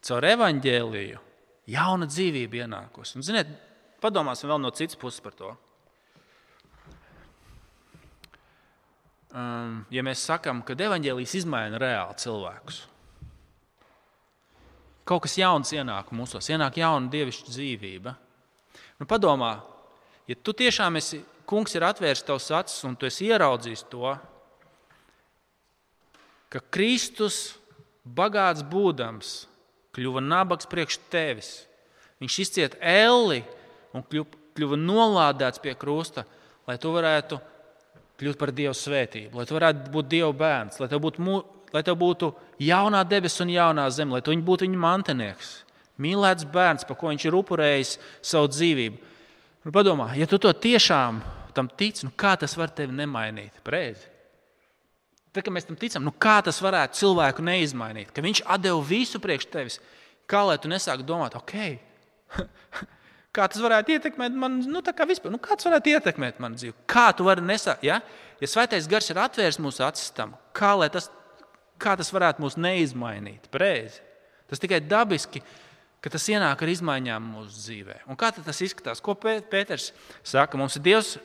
caur 0.08 0.24
evaņģēliju 0.24 1.20
jauna 1.68 2.08
dzīvība 2.08 2.62
ienākusi. 2.62 3.18
Un, 3.18 3.26
ziniet, 3.28 3.50
padomāsim 4.00 4.48
vēl 4.48 4.62
no 4.62 4.72
citas 4.72 4.96
puses 4.96 5.20
par 5.20 5.36
to. 5.36 5.52
Um, 9.28 9.82
ja 9.92 10.04
mēs 10.06 10.22
sakām, 10.24 10.62
ka 10.64 10.72
evaņģēlijas 10.72 11.34
izmaina 11.42 11.80
reāli 11.80 12.16
cilvēkus, 12.22 12.86
Kaut 15.08 15.24
kas 15.24 15.38
jauns 15.40 15.70
ienāk 15.72 16.10
mūsos, 16.12 16.50
ienāk 16.52 16.82
jauna 16.82 17.08
dievišķa 17.08 17.48
dzīvība. 17.54 18.12
Nu, 19.00 19.06
padomā, 19.08 19.54
ja 20.28 20.36
tu 20.44 20.52
tiešām 20.52 20.98
esi, 21.00 21.22
kungs 21.48 21.72
ir 21.78 21.86
atvērs 21.88 22.26
tavs 22.26 22.50
acis 22.52 22.84
un 22.84 22.96
tu 22.98 23.08
esi 23.08 23.30
ieraudzījis 23.30 23.86
to, 23.88 24.12
ka 26.52 26.60
Kristus, 26.74 27.56
bagāts 28.04 28.60
būdams, 28.68 29.46
kļuva 29.96 30.20
nabaks 30.26 30.68
priekš 30.68 31.00
tevis. 31.08 31.50
Viņš 32.20 32.38
izcieta 32.44 32.82
elli 32.84 33.40
un 33.96 34.04
kļuva, 34.04 34.76
nolādēts 34.76 35.62
pie 35.64 35.72
krusta, 35.78 36.26
lai 36.68 36.76
tu 36.76 36.92
varētu 36.92 37.40
kļūt 38.18 38.38
par 38.40 38.52
Dieva 38.54 38.74
svētību, 38.74 39.38
lai 39.38 39.46
tu 39.46 39.56
varētu 39.56 39.92
būt 39.94 40.10
Dieva 40.10 40.32
bērns, 40.34 40.80
lai 40.82 40.90
tev 40.90 41.02
būtu 41.04 41.24
lai 41.72 41.82
tev 41.84 41.98
būtu 42.00 42.32
jaunā 42.64 43.02
debesis 43.08 43.42
un 43.44 43.52
jaunā 43.52 43.86
zeme, 43.92 44.16
lai 44.16 44.22
tu 44.24 44.32
būtu 44.32 44.66
viņa 44.66 44.80
mantinieks, 44.80 45.50
mīlēts 46.00 46.46
bērns, 46.52 46.86
par 46.88 46.96
ko 46.98 47.10
viņš 47.12 47.26
ir 47.28 47.36
upurējis 47.38 47.96
savu 48.24 48.50
dzīvību. 48.52 49.00
Nu, 49.66 49.74
padomā, 49.74 50.12
ja 50.16 50.28
tu 50.30 50.38
to 50.40 50.52
tiešām 50.52 51.20
tam 51.56 51.68
tici, 51.68 52.06
nu 52.06 52.12
kā 52.16 52.36
tas 52.38 52.54
var 52.56 52.70
tevi 52.72 52.94
nemainīt? 52.94 53.60
Preizi. 53.66 54.06
Tad, 55.34 55.44
kad 55.44 55.52
mēs 55.52 55.66
tam 55.68 55.76
ticam, 55.78 56.04
nu 56.06 56.12
kā 56.14 56.38
tas 56.44 56.60
varētu 56.64 57.02
cilvēku 57.02 57.44
neizmainīt? 57.44 58.12
Ka 58.14 58.24
viņš 58.24 58.44
deva 58.62 58.78
visu 58.86 59.20
priekš 59.20 59.48
tevis, 59.52 59.80
kā 60.30 60.40
lai 60.46 60.56
tu 60.62 60.70
nesāki 60.70 61.04
domāt, 61.06 61.36
ok, 61.36 61.54
kā 63.34 63.46
tas 63.50 63.60
varētu 63.62 63.94
ietekmēt 63.96 64.34
man, 64.34 64.60
nu, 64.64 64.82
vispār, 64.82 65.32
nu, 65.34 65.40
kā 65.42 65.56
tas 65.56 65.68
varētu 65.68 65.94
ietekmēt 65.94 66.40
manu 66.42 66.58
dzīvi? 66.58 66.74
Kā 66.90 67.10
tu 67.16 67.26
vari 67.28 67.44
nesākt, 67.44 67.84
ja? 67.86 68.00
ja 68.40 68.50
svētais 68.50 68.88
gars 68.90 69.10
ir 69.10 69.20
atvērs 69.22 69.60
mūsu 69.62 69.84
acis 69.86 70.10
tam, 70.16 70.34
kā 70.56 70.74
tas 70.92 71.10
kā 71.80 71.94
tas 71.98 72.10
varētu 72.14 72.42
mūs 72.42 72.58
neizmainīt? 72.60 73.48
Preizi. 73.54 74.02
Tas 74.50 74.60
tikai 74.62 74.80
dabiski, 74.84 75.42
ka 76.02 76.10
tas 76.12 76.26
ienāk 76.30 76.62
ar 76.62 76.72
izmaiņām 76.72 77.32
mūsu 77.34 77.62
dzīvē. 77.62 77.98
Un 78.10 78.18
kā 78.18 78.30
tas 78.34 78.62
izskatās? 78.64 79.02
Ko 79.04 79.14
Pēters 79.18 79.92
saka? 80.26 80.58
Mums 80.60 80.78
ir 80.78 80.86
Dievs 80.86 81.16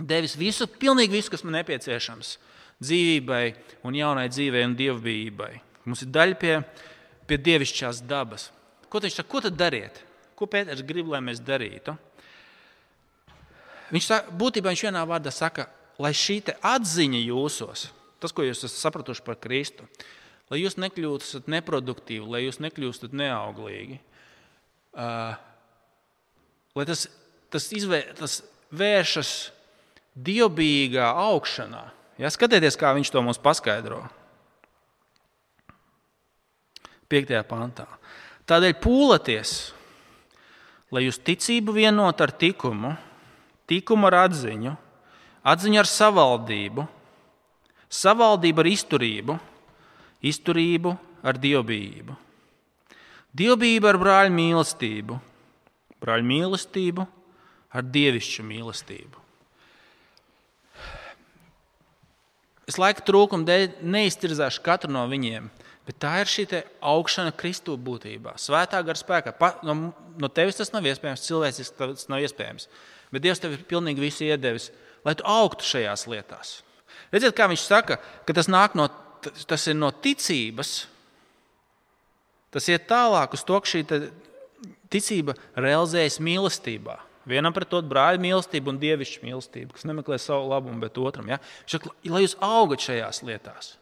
devis 0.00 0.36
visu, 0.40 0.68
pilnīgi 0.80 1.18
visu, 1.18 1.32
kas 1.32 1.44
man 1.44 1.58
nepieciešams 1.60 2.36
dzīvībai, 2.80 3.44
un 3.84 3.98
jaunai 3.98 4.30
dzīvei 4.32 4.64
un 4.64 4.76
dievbijībai. 4.78 5.52
Mums 5.84 6.06
ir 6.06 6.12
daļa 6.14 6.38
pie, 6.40 6.54
pie 7.28 7.38
dievišķās 7.44 8.00
dabas. 8.08 8.48
Ko 8.88 9.02
viņš 9.04 9.20
saka? 9.20 9.30
Ko 9.30 9.42
tad 9.44 9.58
dariet? 9.60 10.00
Ko 10.40 10.48
Pēters 10.48 10.80
grib, 10.88 11.10
lai 11.12 11.20
mēs 11.20 11.42
darītu? 11.44 11.92
Viņš 13.92 14.06
saka, 14.06 14.32
būtībā 14.40 14.72
viņš 14.72 14.84
vienā 14.86 15.02
vārdā 15.04 15.32
saka, 15.34 15.66
lai 16.00 16.14
šī 16.16 16.38
atziņa 16.64 17.20
jūsos, 17.26 17.90
tas, 18.22 18.32
ko 18.32 18.46
jūs 18.46 18.62
esat 18.64 18.78
sapratuši 18.86 19.24
par 19.26 19.36
Kristu, 19.42 19.84
lai 20.48 20.62
jūs 20.62 20.78
nekļūstat 20.80 21.50
neproduktīvi, 21.50 22.24
lai 22.24 22.44
jūs 22.46 22.60
nekļūstat 22.62 23.12
neauglīgi, 23.20 23.98
uh, 24.96 25.34
lai 26.78 26.86
tas, 26.88 27.04
tas, 27.52 27.66
izvē, 27.76 28.00
tas 28.18 28.40
vēršas 28.72 29.34
dievbijīgā 30.16 31.10
augšanā. 31.26 31.84
Ja, 32.20 32.30
skatieties, 32.32 32.78
kā 32.80 32.94
viņš 32.96 33.12
to 33.12 33.22
mums 33.24 33.40
paskaidro. 33.42 34.02
5. 37.10 37.34
pantā. 37.50 37.86
Tādēļ 38.46 38.76
pūlaties, 38.82 39.54
lai 40.90 41.04
jūs 41.06 41.20
ticību 41.22 41.74
vienot 41.76 42.20
ar 42.20 42.32
likumu, 42.40 42.94
likumu 43.70 44.08
ar 44.10 44.24
atziņu, 44.24 44.74
atziņu 45.46 45.80
ar 45.82 45.88
savaldību, 45.88 46.86
savaldību 47.90 48.64
ar 48.64 48.70
izturību, 48.70 49.38
izturību 50.26 50.96
ar 51.22 51.38
dievbijību, 51.40 52.16
dievbijību 53.38 53.90
ar 53.90 54.00
brāļu 54.02 54.36
mīlestību, 54.36 55.20
brāļu 56.02 56.30
mīlestību 56.32 57.06
ar 57.70 57.86
dievišķu 57.86 58.46
mīlestību. 58.46 59.16
Es 62.70 62.78
laika 62.78 63.02
trūkuma 63.02 63.46
dēļ 63.46 63.80
neiztirzāšu 63.82 64.62
katru 64.62 64.92
no 64.94 65.02
viņiem, 65.10 65.48
bet 65.90 65.98
tā 65.98 66.12
ir 66.22 66.30
šī 66.30 66.46
augšana 66.86 67.34
Kristu 67.34 67.74
būtībā, 67.74 68.36
svētā 68.38 68.78
gara 68.86 68.98
spēkā. 68.98 69.34
Pa, 69.34 69.56
no, 69.66 69.90
no 70.22 70.30
tevis 70.30 70.60
tas 70.60 70.70
nav 70.70 70.86
iespējams, 70.86 71.26
cilvēciski 71.26 71.78
tas 71.80 72.06
nav 72.12 72.22
iespējams. 72.22 72.68
Bet 73.10 73.24
Dievs 73.24 73.42
tev 73.42 73.56
ir 73.56 73.66
pilnīgi 73.66 74.04
visu 74.04 74.28
iedevis, 74.28 74.68
lai 75.02 75.16
tu 75.18 75.26
augtu 75.26 75.66
šajās 75.66 76.06
lietās. 76.12 76.60
Redziet, 77.10 77.34
kā 77.34 77.48
viņš 77.50 77.66
saka, 77.66 77.98
ka 78.26 78.36
tas, 78.36 78.46
no, 78.46 78.86
tas 79.50 79.66
ir 79.66 79.78
no 79.78 79.90
ticības. 79.90 80.84
Tas 82.54 82.70
iet 82.70 82.86
tālāk 82.90 83.34
uz 83.34 83.42
to, 83.46 83.58
ka 83.58 83.70
šī 83.70 83.82
ticība 84.90 85.34
realizējas 85.58 86.20
mīlestībā. 86.22 87.00
Vienam 87.30 87.54
pret 87.54 87.74
otru 87.74 87.90
brāļa 87.90 88.22
mīlestību 88.22 88.72
un 88.72 88.78
dievišķu 88.80 89.26
mīlestību, 89.26 89.74
kas 89.74 89.86
nemeklē 89.90 90.22
savu 90.22 90.48
labumu, 90.50 90.78
bet 90.82 90.98
otram. 91.02 91.28
Ja? 91.30 91.42
Šak, 91.68 91.90
lai 92.06 92.24
jūs 92.24 92.38
augat 92.42 92.86
šajās 92.86 93.22
lietās. 93.26 93.74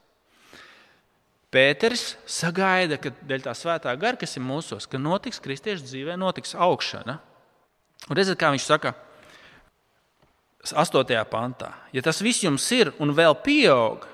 Pēters 1.48 2.18
sagaida, 2.28 2.98
ka 3.00 3.14
dēļ 3.24 3.46
tā 3.46 3.54
svētā 3.56 3.94
gara, 3.96 4.18
kas 4.20 4.36
ir 4.36 4.44
mūsos, 4.44 4.84
ka 4.84 5.00
notiks 5.00 5.40
kristiešu 5.40 5.86
dzīvē, 5.86 6.16
notiks 6.20 6.52
augšana. 6.52 7.16
Un 8.08 8.18
redziet, 8.18 8.36
kā 8.40 8.50
viņš 8.52 8.66
saka, 8.68 8.92
8. 10.68 11.24
pantā. 11.30 11.72
Ja 11.94 12.02
tas 12.04 12.20
viss 12.20 12.44
jums 12.44 12.66
ir 12.74 12.92
un 13.00 13.14
vēl 13.16 13.36
pieaug, 13.44 14.04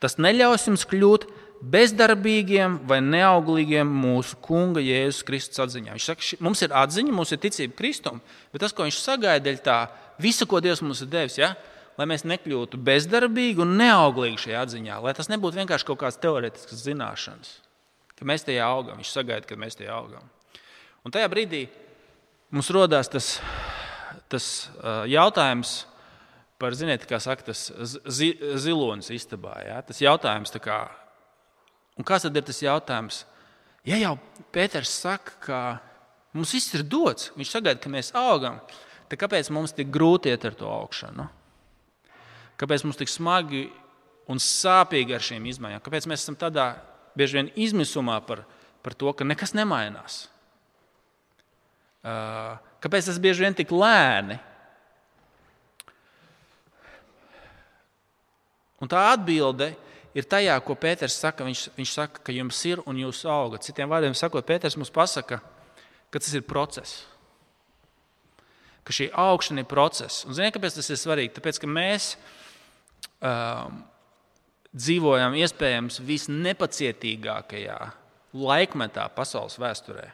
tas 0.00 0.16
neļaus 0.16 0.68
jums 0.70 0.86
kļūt 0.88 1.26
bezdarbīgiem 1.62 2.80
vai 2.88 2.98
neauglīgiem 3.04 3.86
mūsu 3.86 4.38
Kunga 4.42 4.82
Jēzus 4.82 5.22
Kristus 5.26 5.62
atziņā. 5.62 5.94
Viņš 5.94 6.06
saka, 6.08 6.38
mums 6.42 6.62
ir 6.64 6.74
atziņa, 6.74 7.14
mums 7.14 7.34
ir 7.34 7.42
ticība 7.42 7.76
Kristum, 7.78 8.22
bet 8.50 8.64
tas, 8.64 8.74
ko 8.74 8.86
viņš 8.86 8.98
sagaida, 8.98 9.52
ir 9.52 9.62
tā 9.62 9.84
visa, 10.22 10.48
ko 10.48 10.62
Dievs 10.62 10.82
mums 10.82 11.04
ir 11.04 11.12
devis. 11.12 11.38
Ja? 11.38 11.52
Lai 11.98 12.06
mēs 12.08 12.24
nekļūtu 12.24 12.80
bezdarbīgi 12.80 13.60
un 13.62 13.76
neauglīgi 13.76 14.40
šajā 14.46 14.62
atziņā, 14.64 14.96
lai 15.04 15.12
tas 15.16 15.28
nebūtu 15.28 15.60
vienkārši 15.60 15.88
kaut 15.90 16.00
kādas 16.00 16.20
teorētiskas 16.22 16.86
zināšanas, 16.86 17.50
ka 18.16 18.28
mēs 18.28 18.46
tajā 18.48 18.64
augam. 18.64 19.02
Viņš 19.02 19.12
sagaida, 19.12 19.48
ka 19.48 19.58
mēs 19.60 19.76
tajā 19.76 19.92
augam. 19.92 20.24
Un 21.04 21.12
tajā 21.12 21.28
brīdī 21.28 21.66
mums 22.54 22.72
rodas 22.72 23.12
tas, 23.12 23.34
tas 24.32 24.48
jautājums 25.10 25.82
par, 26.62 26.72
ziniet, 26.78 27.04
kā 27.10 27.20
saka, 27.20 27.50
tas 27.50 27.68
zi, 28.06 28.32
zilonis 28.62 29.12
istabā. 29.12 29.58
Ja? 29.66 29.80
Tas 29.84 30.00
jautājums, 30.00 30.54
kā, 30.62 30.84
Un 31.98 32.06
kāds 32.08 32.24
tad 32.26 32.36
ir 32.38 32.44
tas 32.46 32.62
jautājums? 32.62 33.22
Ja 33.88 33.98
jau 34.00 34.16
Pēters 34.54 34.92
saka, 35.02 35.34
ka 35.42 35.58
mums 36.36 36.54
viss 36.54 36.72
ir 36.76 36.84
dots, 36.86 37.32
viņš 37.36 37.52
sagaida, 37.52 37.80
ka 37.82 37.92
mēs 37.92 38.12
augam, 38.16 38.60
tad 39.10 39.20
kāpēc 39.20 39.50
mums 39.52 39.74
tik 39.76 39.90
grūti 39.92 40.32
iet 40.32 40.46
ar 40.48 40.56
to 40.56 40.70
augšanu? 40.70 41.28
Kāpēc 42.62 42.86
mums 42.86 43.00
tik 43.00 43.10
smagi 43.10 43.66
un 44.30 44.38
sāpīgi 44.42 45.16
ar 45.16 45.24
šīm 45.24 45.50
izmaiņām? 45.50 45.82
Kāpēc 45.82 46.06
mēs 46.10 46.22
esam 46.22 46.38
tādā 46.38 46.70
bieži 47.18 47.40
vien 47.40 47.52
izmisumā 47.58 48.20
par, 48.24 48.44
par 48.86 48.94
to, 48.94 49.10
ka 49.10 49.26
nekas 49.26 49.56
nemainās? 49.58 50.24
Kāpēc 52.02 53.10
tas 53.10 53.20
bieži 53.22 53.44
vien 53.44 53.58
tik 53.58 53.74
lēni? 53.74 54.38
Un 58.82 58.90
tā 58.90 59.08
atbilde 59.12 59.72
ir 59.72 59.80
ir 60.14 60.28
tajā, 60.28 60.56
ko 60.64 60.76
Pēters 60.78 61.16
saka. 61.18 61.46
Viņš, 61.46 61.64
viņš 61.76 61.94
saka, 61.94 62.22
ka 62.26 62.34
jums 62.34 62.60
ir 62.68 62.82
un 62.88 63.00
jūs 63.00 63.24
augat. 63.28 63.64
Citiem 63.66 63.90
vārdiem 63.92 64.16
sakot, 64.18 64.46
Pēters 64.46 64.76
mums 64.78 64.92
pasaka, 64.92 65.40
ka 66.12 66.20
tas 66.20 66.32
ir 66.36 66.44
process. 66.46 67.02
Ka 68.82 68.94
šī 68.94 69.10
augšana 69.14 69.62
ir 69.62 69.70
process. 69.70 70.24
Un 70.26 70.36
ziniet, 70.36 70.54
kāpēc 70.56 70.78
tas 70.78 70.90
ir 70.90 71.00
svarīgi? 71.00 71.34
Tāpēc, 71.36 71.60
ka 71.62 71.70
mēs 71.70 72.14
um, 73.22 73.82
dzīvojam 74.72 75.36
iespējams 75.40 76.00
visnepacietīgākajā 76.06 77.78
laikmetā 78.32 79.06
pasaules 79.16 79.58
vēsturē. 79.60 80.08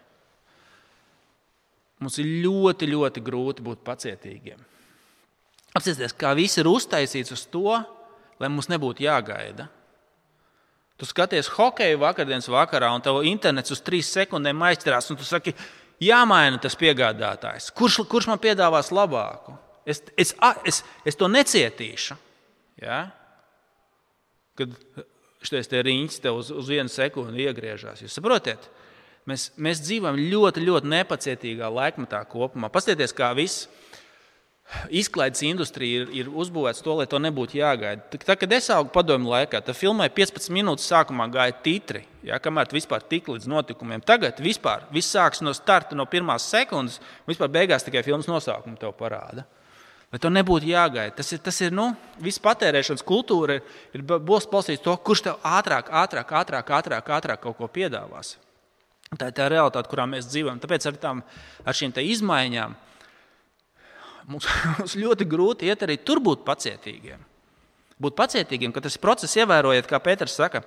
Mums 2.02 2.18
ir 2.22 2.28
ļoti, 2.44 2.88
ļoti 2.92 3.22
grūti 3.26 3.64
būt 3.66 3.82
pacietīgiem. 3.86 4.60
Apsieties, 5.78 6.14
kā 6.16 6.30
viss 6.38 6.58
ir 6.58 6.68
uztaisīts 6.70 7.34
uz 7.34 7.44
to, 7.50 7.74
lai 8.38 8.50
mums 8.50 8.70
nebūtu 8.70 9.04
jāgaida. 9.04 9.68
Tu 10.98 11.06
skaties 11.06 11.50
hokeju 11.54 12.00
vakardienas 12.02 12.48
vakarā, 12.50 12.90
un 12.94 13.02
tev 13.02 13.20
internets 13.26 13.74
uz 13.74 13.82
trīs 13.86 14.10
sekundēm 14.14 14.62
aizķerās, 14.70 15.10
un 15.12 15.18
tu 15.18 15.26
saki, 15.26 15.54
jāmaina 16.02 16.58
tas 16.62 16.74
piegādātājs. 16.78 17.70
Kurš, 17.74 18.00
kurš 18.10 18.30
man 18.30 18.40
piedāvās 18.42 18.90
labāku? 18.94 19.54
Es, 19.86 20.02
es, 20.18 20.34
es, 20.66 20.82
es 21.06 21.18
to 21.18 21.30
necietīšu. 21.30 22.18
Ja? 22.82 23.00
Kad 24.58 24.75
šis 25.47 25.70
riņķis 25.70 26.23
tev 26.25 26.40
uz, 26.40 26.50
uz 26.50 26.70
vienu 26.70 26.90
sekundi 26.92 27.47
iegriežas. 27.47 28.02
Jūs 28.02 28.18
saprotat? 28.18 28.70
Mēs, 29.28 29.50
mēs 29.61 29.82
dzīvojam 29.85 30.16
ļoti, 30.32 30.64
ļoti 30.64 30.88
nepacietīgā 30.88 31.68
laikmetā 31.68 32.23
kopumā. 32.30 32.70
Paskatieties, 32.73 33.12
kā 33.16 33.28
viss 33.37 33.68
Izklaides 34.92 35.40
industrija 35.49 36.02
ir, 36.02 36.08
ir 36.12 36.26
uzbūvēta 36.28 36.82
to, 36.85 36.94
lai 36.99 37.06
to 37.08 37.16
nebūtu 37.25 37.56
jāgaida. 37.56 38.18
Tā, 38.20 38.35
kad 38.37 38.52
es 38.52 38.68
augu 38.73 38.90
padomju 38.92 39.30
laikā, 39.32 39.62
tad 39.64 39.76
filmai 39.76 40.11
15 40.12 40.52
minūtes 40.52 40.88
sākumā 40.91 41.25
gāja 41.32 41.54
titri, 41.64 42.02
ja, 42.28 42.36
kamēr 42.43 42.69
vispār 42.76 43.04
tik 43.08 43.30
līdz 43.32 43.49
notikumiem. 43.49 44.04
Tagad 44.04 44.43
vispār 44.45 44.84
viss 44.93 45.14
sākas 45.14 45.41
no 45.45 45.54
starta, 45.56 45.97
no 45.97 46.04
pirmās 46.04 46.50
sekundes, 46.52 46.99
un 47.25 47.32
vispār 47.32 47.49
beigās 47.54 47.86
tikai 47.86 48.04
filmas 48.04 48.28
nosaukumu 48.28 48.76
tev 48.80 48.93
parāda. 49.00 49.47
Lai 50.08 50.18
to 50.23 50.30
nebūtu 50.32 50.71
jāgaida. 50.71 51.12
Tas 51.18 51.34
ir, 51.36 51.40
tas 51.44 51.58
ir 51.60 51.75
nu, 51.76 51.90
viss 52.25 52.40
patērēšanas 52.40 53.04
kultūra, 53.04 53.58
ir, 53.58 53.80
ir 53.99 54.04
balstīts 54.08 54.80
to, 54.84 54.94
kurš 55.04 55.26
tev 55.26 55.42
ātrāk, 55.44 55.90
ātrāk, 55.92 56.32
ātrāk, 56.40 56.71
ātrāk, 56.78 57.10
ātrāk 57.18 57.42
kaut 57.42 57.58
ko 57.58 57.68
piedāvās. 57.68 58.38
Tā 59.16 59.28
ir 59.28 59.36
tā 59.36 59.49
realitāte, 59.52 59.88
kurā 59.88 60.06
mēs 60.08 60.28
dzīvojam. 60.28 60.60
Tāpēc 60.62 60.86
ar, 60.88 60.97
tām, 61.00 61.21
ar 61.64 61.76
šīm 61.76 61.92
izmaiņām 62.00 62.76
mums, 64.32 64.49
mums 64.78 64.97
ļoti 64.97 65.28
grūti 65.28 65.68
iet 65.68 65.84
arī 65.84 65.99
tur 66.00 66.23
būt 66.25 66.44
pacietīgiem. 66.49 67.25
Būt 67.99 68.16
pacietīgiem, 68.16 68.73
ka 68.73 68.84
tas 68.84 68.97
ir 68.97 69.02
process, 69.02 69.36
ievērojiet, 69.40 69.88
kā 69.90 69.99
Pēters 70.00 70.36
saka, 70.38 70.62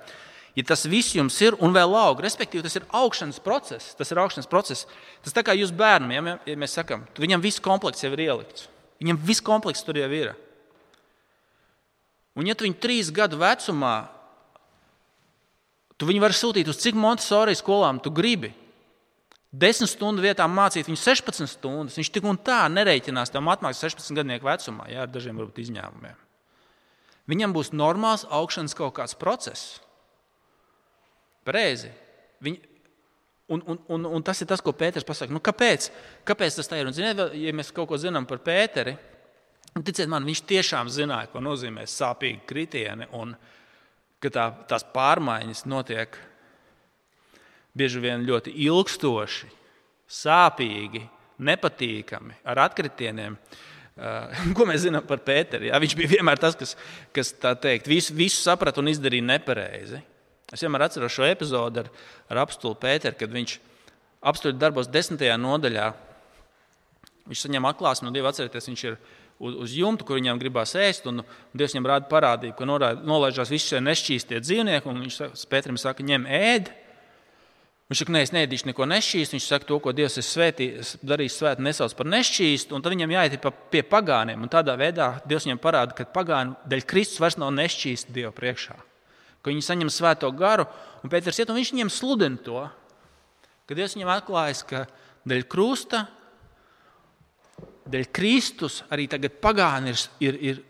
ja 0.54 0.64
tas 0.68 0.84
viss 0.90 1.16
jums 1.16 1.38
ir 1.42 1.56
un 1.64 1.72
vēl 1.74 1.94
aug, 1.96 2.20
respektīvi 2.22 2.66
tas 2.66 2.76
ir 2.76 2.86
augšanas 2.94 3.40
process. 3.42 3.94
Tas 3.98 4.12
ir 4.12 4.20
augšanas 4.20 4.50
process. 4.50 4.86
Tas 5.24 5.34
tā 5.34 5.42
kā 5.46 5.56
jūs 5.56 5.72
bērnam, 5.74 6.12
ja, 6.12 6.36
ja 6.46 6.58
mēs 6.60 6.76
sakām, 6.78 7.06
viņam 7.18 7.42
viss 7.42 7.62
komplekss 7.62 8.04
jau 8.04 8.12
ir 8.12 8.26
ielikts. 8.26 8.68
Viņam 9.02 9.18
viss 9.18 9.42
komplekss 9.42 9.84
tur 9.84 9.98
jau 9.98 10.08
ir. 10.14 10.32
Un 12.38 12.48
ja 12.48 12.54
tu 12.56 12.64
viņu 12.64 12.78
trīs 12.80 13.10
gadu 13.12 13.40
vecumā, 13.40 14.06
tu 16.00 16.08
viņu 16.08 16.22
vari 16.22 16.36
sūtīt 16.38 16.70
uz 16.70 16.80
cik 16.80 16.96
Montesori 16.96 17.56
skolām 17.58 18.00
tu 18.02 18.12
gribi. 18.14 18.54
10 19.52 19.90
stundu 19.90 20.24
vietā 20.24 20.46
mācīt 20.48 20.88
viņu 20.88 20.96
16 20.96 21.50
stundas. 21.50 21.98
Viņš 21.98 22.08
tik 22.14 22.24
un 22.24 22.38
tā 22.40 22.62
nereiķinās 22.72 23.34
tam 23.34 23.50
atmācīt 23.52 23.90
16 23.90 24.16
gadnieku 24.16 24.48
vecumā, 24.48 24.88
jā, 24.88 25.04
ar 25.04 25.10
dažiem 25.12 25.36
varbūt 25.36 25.60
izņēmumiem. 25.66 26.20
Viņam 27.28 27.52
būs 27.54 27.74
normāls 27.76 28.24
augšanas 28.32 28.74
kaut 28.78 28.96
kāds 28.96 29.18
process. 29.18 29.76
Pareizi. 31.44 31.92
Viņ... 32.42 32.56
Un, 33.52 33.62
un, 33.68 33.80
un, 33.92 34.06
un 34.18 34.24
tas 34.24 34.40
ir 34.40 34.48
tas, 34.48 34.62
ko 34.64 34.72
Pēters 34.76 35.06
pasaka. 35.06 35.32
Nu, 35.34 35.42
kāpēc? 35.44 35.90
kāpēc 36.28 36.58
tas 36.58 36.70
tā 36.70 36.80
ir? 36.80 36.88
Un, 36.88 36.96
ziniet, 36.96 37.20
ja 37.36 37.52
mēs 37.56 37.72
kaut 37.74 37.90
ko 37.90 37.98
zinām 38.00 38.24
par 38.28 38.40
Pēteri, 38.44 38.94
ticiet 39.80 40.10
man, 40.10 40.24
viņš 40.28 40.44
tiešām 40.48 40.90
zināja, 40.92 41.30
ko 41.32 41.42
nozīmē 41.44 41.84
sāpīgi 41.88 42.44
kritieni 42.48 43.08
un 43.18 43.34
ka 44.22 44.30
tā, 44.32 44.46
tās 44.70 44.86
pārmaiņas 44.94 45.64
notiek 45.70 46.16
bieži 47.76 48.02
vien 48.02 48.24
ļoti 48.28 48.54
ilgstoši, 48.66 49.48
sāpīgi, 50.12 51.02
nepatīkami, 51.42 52.42
ar 52.46 52.66
atkritieniem. 52.68 53.36
Uh, 53.92 54.52
ko 54.56 54.64
mēs 54.68 54.86
zinām 54.86 55.04
par 55.08 55.20
Pēteru? 55.24 55.68
Ja? 55.68 55.80
Viņš 55.82 55.96
bija 55.98 56.14
vienmēr 56.14 56.40
tas, 56.40 56.56
kas, 56.58 56.76
kas 57.16 57.32
teikt, 57.60 57.90
visu, 57.90 58.14
visu 58.16 58.40
saprata 58.40 58.80
un 58.80 58.92
izdarīja 58.92 59.26
nepareizi. 59.34 60.00
Es 60.52 60.62
vienmēr 60.62 60.86
atceros 60.86 61.14
šo 61.14 61.26
epizodi 61.28 61.82
ar, 61.82 61.90
ar 62.28 62.42
apstulu 62.44 62.76
Pēteru, 62.80 63.16
kad 63.18 63.32
viņš 63.32 63.56
apstulta 64.32 64.60
darbos 64.60 64.90
desmitajā 64.92 65.38
nodaļā. 65.40 65.88
Viņš 67.30 67.46
saņem 67.46 67.68
atklāsmi 67.70 68.08
no 68.08 68.14
Dieva 68.14 68.32
atcerieties, 68.32 68.68
viņš 68.68 68.84
ir 68.90 68.98
uz, 69.38 69.56
uz 69.66 69.74
jumta, 69.78 70.04
kur 70.06 70.18
viņam 70.18 70.40
gribās 70.42 70.76
ēst, 70.78 71.08
un, 71.10 71.24
Dievs 71.56 71.74
viņam 71.76 71.88
rāda 71.88 72.10
parādību, 72.10 72.56
ka 72.58 72.68
nolaižās 72.68 73.52
visi 73.52 73.72
šie 73.72 73.82
nešķīstie 73.82 74.42
dzīvnieki, 74.44 74.96
viņš 75.00 75.48
Pēterim 75.50 75.80
saka, 75.80 76.06
ņem 76.06 76.28
ēdi 76.28 76.78
Viņš 77.92 78.00
saka, 78.00 78.12
nē, 78.14 78.20
es 78.24 78.30
neēdīšu 78.32 78.68
neko 78.70 78.86
nešķīstu. 78.88 79.36
Viņš 79.36 79.46
saka, 79.50 79.66
to, 79.68 79.76
ko 79.84 79.92
Dievs 79.92 80.14
ir 80.16 80.24
svētījis, 80.24 80.92
darījis 81.04 81.34
svētī, 81.36 81.64
nesauc 81.66 81.92
par 81.98 82.08
nešķīstu. 82.08 82.78
Tad 82.80 82.94
viņam 82.94 83.12
jāiet 83.12 83.50
pie 83.68 83.82
pagāniem. 83.84 84.40
Un 84.40 84.48
tādā 84.48 84.78
veidā 84.80 85.10
Dievs 85.28 85.44
viņam 85.44 85.60
parāda, 85.60 85.92
ka 85.98 86.06
pagāni 86.08 86.56
dēļ 86.72 86.86
Kristus 86.88 87.20
vairs 87.20 87.36
nav 87.36 87.52
nešķīsti 87.58 88.16
Dieva 88.16 88.32
priekšā. 88.32 88.78
Ka 89.42 89.50
viņi 89.50 89.64
saņem 89.66 89.90
svēto 89.90 90.30
garu, 90.38 90.68
un 91.02 91.10
Pēters 91.10 91.40
iet 91.42 91.50
un 91.50 91.58
viņš 91.58 91.72
viņiem 91.74 91.90
sludina 91.90 92.38
to. 92.46 92.62
Kad 93.66 93.78
Dievs 93.78 93.96
viņam 93.96 94.12
atklājas, 94.14 94.62
ka 94.66 94.84
dēļ 95.26 95.46
krusta, 95.50 96.04
dēļ 97.90 98.06
Kristus 98.14 98.82
arī 98.94 99.08
tagad 99.10 99.40
pagāni 99.42 99.90
ir, 99.92 100.04
ir, 100.22 100.38
ir 100.52 100.60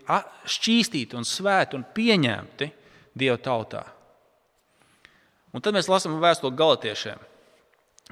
šķīstīti 0.49 1.17
un 1.17 1.27
svēti 1.27 1.77
un 1.77 1.85
pieņemti 1.93 2.69
Dieva 3.13 3.37
tautā. 3.37 3.83
Un 5.53 5.61
tad 5.61 5.75
mēs 5.75 5.89
lasām 5.91 6.17
vēstuli 6.21 6.57
galotiešiem, 6.57 7.19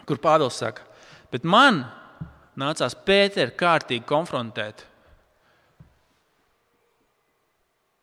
kur 0.05 0.21
Pāvils 0.21 0.59
saka, 0.61 0.85
bet 1.33 1.47
man 1.47 1.81
nācās 2.61 2.93
Pēteru 3.07 3.55
kārtīgi 3.57 4.05
konfrontēt 4.05 4.85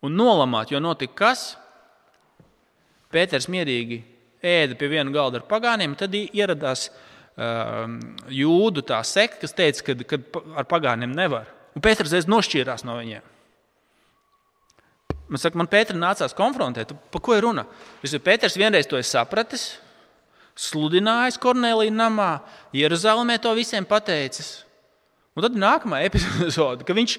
un 0.03 0.19
nolamāt, 0.19 0.73
jo 0.73 0.83
notika 0.83 1.15
kas? 1.23 1.53
Pēters 3.13 3.49
mierīgi 3.49 4.03
ēda 4.45 4.77
pie 4.79 4.91
viena 4.93 5.13
galda 5.13 5.41
ar 5.41 5.47
pagāniem, 5.49 5.97
tad 5.99 6.15
ieradās 6.15 6.89
uh, 6.91 7.87
jūdu 8.33 8.85
tā 8.87 9.01
sekta, 9.07 9.43
kas 9.47 9.57
teica, 9.57 9.97
ka, 10.05 10.21
ar 10.61 10.69
pagāniem 10.69 11.15
nevar. 11.17 11.49
Un 11.77 11.85
Pēters 11.85 12.13
reiz 12.15 12.29
nošķīrās 12.29 12.85
no 12.87 12.99
viņiem. 12.99 13.35
Man 15.29 15.41
saka, 15.41 15.61
man 15.61 15.69
Pēters 15.69 16.01
nācās 16.01 16.37
konfrontēt, 16.37 16.95
par 17.13 17.23
ko 17.25 17.37
ir 17.37 17.45
runa. 17.45 17.67
Es 18.05 18.15
jau 18.15 18.23
Pēters 18.25 18.57
vienreiz 18.61 18.89
to 18.89 18.97
esmu 18.97 19.19
sapratis, 19.19 19.67
sludinājis 20.59 21.39
Kornelija 21.41 21.95
namā, 21.95 22.31
Jeruzalemē 22.75 23.37
to 23.43 23.53
visiem 23.57 23.87
pateicis. 23.89 24.63
Un 25.37 25.45
tad 25.45 25.59
nākamā 25.61 26.01
epizode, 26.09 26.87
ka 26.87 26.97
viņš, 26.97 27.19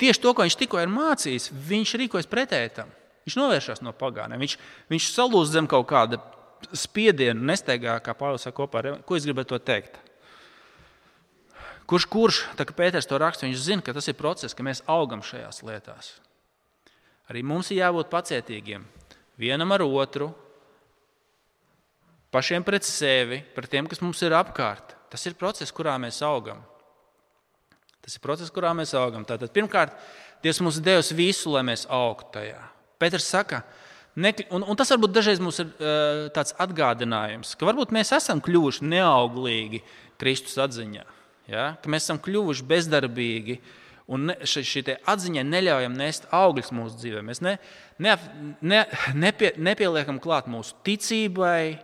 tieši 0.00 0.22
to, 0.22 0.32
ko 0.32 0.46
viņš 0.46 0.58
tikko 0.62 0.80
ir 0.80 0.92
mācījis, 0.92 1.50
viņš 1.68 1.96
rīkojas 2.02 2.30
pretēji 2.30 2.72
tam. 2.78 2.94
Viņš 3.28 3.36
novēršas 3.36 3.82
no 3.84 3.92
pagāniem. 3.92 4.40
Viņš, 4.40 4.54
viņš 4.88 5.06
salūz 5.12 5.50
zem 5.52 5.66
kaut 5.68 5.84
kāda 5.90 6.16
spiediena, 6.72 7.42
nesteigā, 7.50 7.98
kā 8.00 8.14
Pāvils 8.16 8.46
saka, 8.46 8.56
kopā 8.62 8.80
ar 8.80 9.02
ko 9.04 9.18
es 9.18 9.26
gribētu 9.28 9.52
to 9.52 9.58
teikt. 9.68 9.98
Kurš, 11.88 12.06
kurš, 12.08 12.38
tā 12.56 12.64
kā 12.68 12.72
Pēters 12.76 13.08
to 13.08 13.18
raksta, 13.20 13.44
viņš 13.44 13.60
zina, 13.60 13.84
ka 13.84 13.92
tas 13.96 14.08
ir 14.08 14.16
process, 14.16 14.56
ka 14.56 14.64
mēs 14.64 14.80
augam 14.88 15.20
šajās 15.24 15.60
lietās. 15.64 16.08
Arī 17.28 17.42
mums 17.44 17.68
ir 17.68 17.82
jābūt 17.82 18.08
pacietīgiem 18.12 18.86
vienam 19.40 19.76
ar 19.76 19.84
otru, 19.84 20.30
pašiem 22.32 22.64
pret 22.64 22.88
sevi, 22.88 23.42
pret 23.56 23.68
tiem, 23.72 23.88
kas 23.88 24.00
mums 24.04 24.24
ir 24.24 24.36
apkārt. 24.36 24.96
Tas 25.12 25.24
ir 25.28 25.36
process, 25.36 25.72
kurā 25.72 25.98
mēs 26.00 26.22
augam. 26.24 26.64
Tas 28.04 28.16
ir 28.16 28.24
process, 28.24 28.52
kurā 28.52 28.72
mēs 28.76 28.96
augam. 28.96 29.28
Tātad, 29.28 29.52
pirmkārt, 29.52 29.92
Dievs 30.42 30.60
mums 30.62 30.76
ir 30.78 30.84
devis 30.86 31.08
visu, 31.18 31.50
lai 31.50 31.64
mēs 31.66 31.82
augtu 31.90 32.36
tajā. 32.36 32.60
Pēters 32.98 33.28
saka, 33.30 33.62
un, 34.18 34.64
un 34.64 34.78
tas 34.78 34.90
varbūt 34.94 35.14
dažreiz 35.14 35.42
mums 35.42 35.60
ir 35.62 35.68
uh, 35.70 36.26
tāds 36.34 36.54
atgādinājums, 36.58 37.54
ka 37.58 37.68
varbūt 37.68 37.94
mēs 37.94 38.10
esam 38.16 38.42
kļuvuši 38.44 38.88
neauglīgi 38.90 39.82
Kristus 40.18 40.58
atziņā, 40.62 41.04
ja? 41.50 41.68
ka 41.82 41.92
mēs 41.92 42.08
esam 42.08 42.20
kļuvuši 42.22 42.66
bezdarbīgi. 42.68 43.60
Un 44.08 44.32
šī, 44.48 44.62
šī 44.64 44.82
atziņa 45.04 45.42
neļaujam 45.44 45.92
nest 45.92 46.24
augļus 46.32 46.70
mūsu 46.72 46.96
dzīvē. 46.96 47.20
Mēs 47.28 47.42
ne, 47.44 47.58
ne, 48.00 48.14
ne, 48.64 48.78
nepie, 49.12 49.50
nepieliekam 49.60 50.16
klāt 50.24 50.48
mūsu 50.48 50.78
ticībai, 50.86 51.76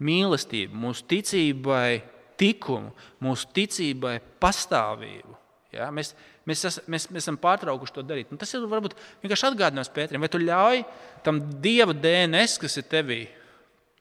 mīlestību, 0.00 0.80
mūsu 0.86 1.04
ticībai, 1.12 2.00
likumu, 2.42 2.90
mūsu 3.22 3.50
ticībai 3.54 4.16
pastāvību. 4.42 5.36
Ja? 5.72 5.88
Mēs, 5.94 6.12
mēs, 6.48 6.64
mēs, 6.86 7.08
mēs 7.08 7.24
esam 7.24 7.38
pārtraukuši 7.40 7.96
to 7.96 8.04
darīt. 8.06 8.32
Un 8.32 8.40
tas 8.40 8.52
ir 8.52 8.64
varbūt 8.68 8.96
vienkārši 9.24 9.48
atgādinājums 9.48 9.92
Pēterim, 9.94 10.22
vai 10.22 10.30
tu 10.32 10.40
ļauj 10.42 10.84
tam 11.26 11.40
dieva 11.64 11.96
DNS, 11.96 12.58
kas 12.62 12.78
ir 12.80 12.88
tevī, 12.92 13.22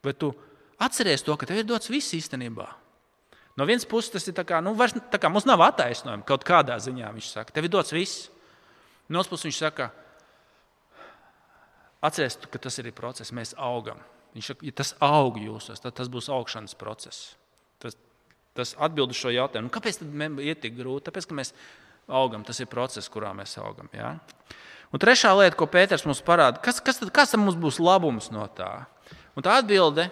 vai 0.03 0.13
tu 0.17 0.33
atceries 0.81 1.23
to, 1.25 1.37
ka 1.37 1.49
tev 1.49 1.61
ir 1.61 1.69
dots 1.69 1.91
viss 1.91 2.15
īstenībā. 2.17 2.67
No 3.59 3.67
vienas 3.67 3.87
puses 3.87 4.13
tas 4.13 4.27
ir 4.27 4.35
tā 4.35 4.45
kā, 4.47 4.61
nu, 4.63 4.73
vairs, 4.77 4.95
tā 5.11 5.19
kā 5.21 5.29
mums 5.31 5.47
nav 5.47 5.61
attaisnojuma 5.65 6.27
kaut 6.27 6.45
kādā 6.47 6.77
ziņā. 6.81 7.11
Viņš 7.15 7.33
saka, 7.33 7.55
tev 7.55 7.67
ir 7.67 7.73
dots 7.73 7.95
viss. 7.95 8.29
No 9.11 9.19
otras 9.19 9.31
puses 9.33 9.49
viņš 9.49 9.59
saka, 9.59 9.89
atcerieties, 12.01 12.47
ka 12.51 12.61
tas 12.63 12.79
ir 12.79 12.91
process, 12.95 13.35
mēs 13.35 13.53
augam. 13.59 13.99
Viņš 14.35 14.53
saka, 14.53 14.65
ja 14.65 14.75
tas 14.79 14.95
aug 15.03 15.39
jūsos, 15.41 15.83
tad 15.83 15.97
tas 15.99 16.09
būs 16.11 16.31
augšanas 16.31 16.77
process. 16.79 17.35
Tas, 18.57 18.73
atbild 18.75 19.13
uz 19.13 19.19
šo 19.19 19.31
jautājumu. 19.31 19.69
Nu, 19.69 19.73
kāpēc 19.73 20.01
tam 20.01 20.39
ir 20.43 20.57
tik 20.59 20.75
grūti? 20.75 21.05
Tāpēc, 21.07 21.27
ka 21.29 21.37
mēs 21.37 21.53
augam, 22.11 22.43
tas 22.43 22.59
ir 22.59 22.67
process, 22.71 23.09
kurā 23.11 23.31
mēs 23.35 23.55
augam. 23.61 23.87
Ja? 23.95 24.17
Un 24.91 24.99
trešā 24.99 25.31
lieta, 25.37 25.55
ko 25.55 25.69
Pēters 25.71 26.03
mums 26.07 26.19
parāda, 26.25 26.59
kas, 26.63 26.81
kas, 26.83 26.99
tad, 26.99 27.13
kas 27.15 27.31
mums 27.39 27.55
būs 27.59 27.79
labums 27.79 28.27
no 28.33 28.43
tā? 28.51 28.73
Un 29.39 29.45
tā 29.45 29.55
atbilde, 29.61 30.09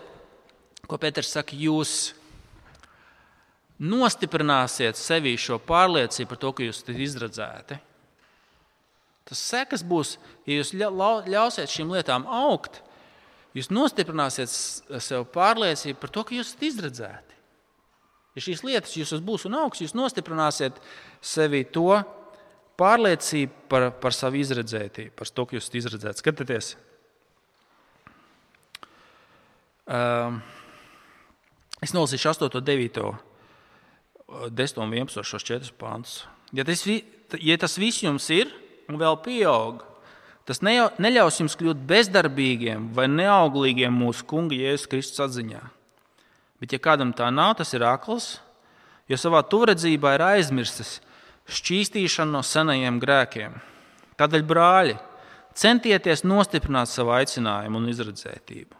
ko 0.88 1.00
Pēters 1.02 1.34
saka, 1.36 1.58
jūs 1.60 2.14
nostiprināsiet 3.80 5.00
sevī 5.00 5.36
šo 5.40 5.60
pārliecību 5.64 6.32
par 6.32 6.40
to, 6.40 6.52
ka 6.56 6.66
jūs 6.66 6.82
esat 6.82 7.00
izredzēti. 7.00 7.80
Tas 9.30 9.42
sekas 9.52 9.84
būs, 9.86 10.16
ja 10.48 10.58
jūs 10.58 10.74
ļausiet 10.74 11.70
šīm 11.70 11.92
lietām 11.94 12.26
augt, 12.26 12.80
jūs 13.56 13.70
nostiprināsiet 13.72 14.50
sev 14.50 15.28
pārliecību 15.36 16.00
par 16.02 16.16
to, 16.16 16.24
ka 16.24 16.36
jūs 16.36 16.54
esat 16.54 16.66
izredzēti. 16.72 17.39
Ja 18.38 18.46
šīs 18.46 18.62
lietas 18.64 18.94
jūs 18.96 19.16
būs 19.26 19.48
un 19.50 19.58
augs, 19.60 19.82
jūs 19.82 19.96
nostiprināsiet 19.98 20.78
sevi 21.26 21.64
to 21.74 21.98
pārliecību 22.80 23.66
par, 23.72 23.90
par 24.00 24.16
savu 24.16 24.40
izredzētību, 24.40 25.16
par 25.18 25.32
to, 25.34 25.46
ka 25.46 25.58
jūs 25.58 25.66
esat 25.66 25.80
izredzēti. 25.82 26.22
Skatieties, 26.22 26.70
um, 29.90 30.40
es 31.84 31.96
nolasīšu 31.96 32.32
8, 32.36 32.62
9, 32.70 33.02
10 34.62 34.82
un 34.84 34.96
11, 34.96 35.26
šos 35.26 35.48
četrus 35.48 35.74
pāntus. 35.76 36.22
Ja 36.56 36.66
tas, 36.66 36.86
ja 36.86 37.58
tas 37.62 37.78
viss 37.82 38.06
jums 38.06 38.30
ir 38.34 38.54
un 38.90 38.98
vēl 39.02 39.20
pieaug, 39.26 39.84
tas 40.50 40.64
neļaus 40.64 41.42
jums 41.42 41.58
kļūt 41.60 41.82
bezdarbīgiem 41.90 42.92
vai 42.96 43.10
neauglīgiem 43.12 43.94
mūsu 43.94 44.26
Kunga 44.30 44.58
Jēzus 44.58 44.90
Kristus 44.90 45.26
atziņā. 45.28 45.62
Bet, 46.60 46.74
ja 46.76 46.80
kādam 46.84 47.14
tā 47.16 47.30
nav, 47.32 47.56
tas 47.60 47.72
ir 47.74 47.86
akls, 47.88 48.38
jo 49.08 49.18
savā 49.20 49.42
tuvredzībā 49.48 50.18
ir 50.18 50.26
aizmirstis 50.26 50.98
šķīstīšana 51.50 52.36
no 52.36 52.44
senajiem 52.46 53.00
grēkiem. 53.02 53.56
Tādēļ, 54.20 54.44
brāļi, 54.46 54.98
centieties 55.58 56.26
nostiprināt 56.28 56.92
savu 56.92 57.16
aicinājumu 57.16 57.80
un 57.80 57.88
izredzētību. 57.92 58.76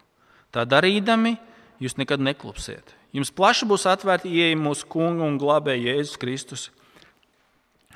Tā 0.54 0.66
darīdami, 0.68 1.36
jūs 1.82 1.96
nekad 1.98 2.22
neklupsiet. 2.22 2.94
Jums 3.16 3.32
plaši 3.34 3.66
būs 3.66 3.88
atvērta 3.90 4.28
ieeja 4.30 4.58
mūsu 4.58 4.86
kunga 4.90 5.26
un 5.26 5.38
glābēja 5.40 5.96
Jēzus 5.96 6.20
Kristus 6.20 6.68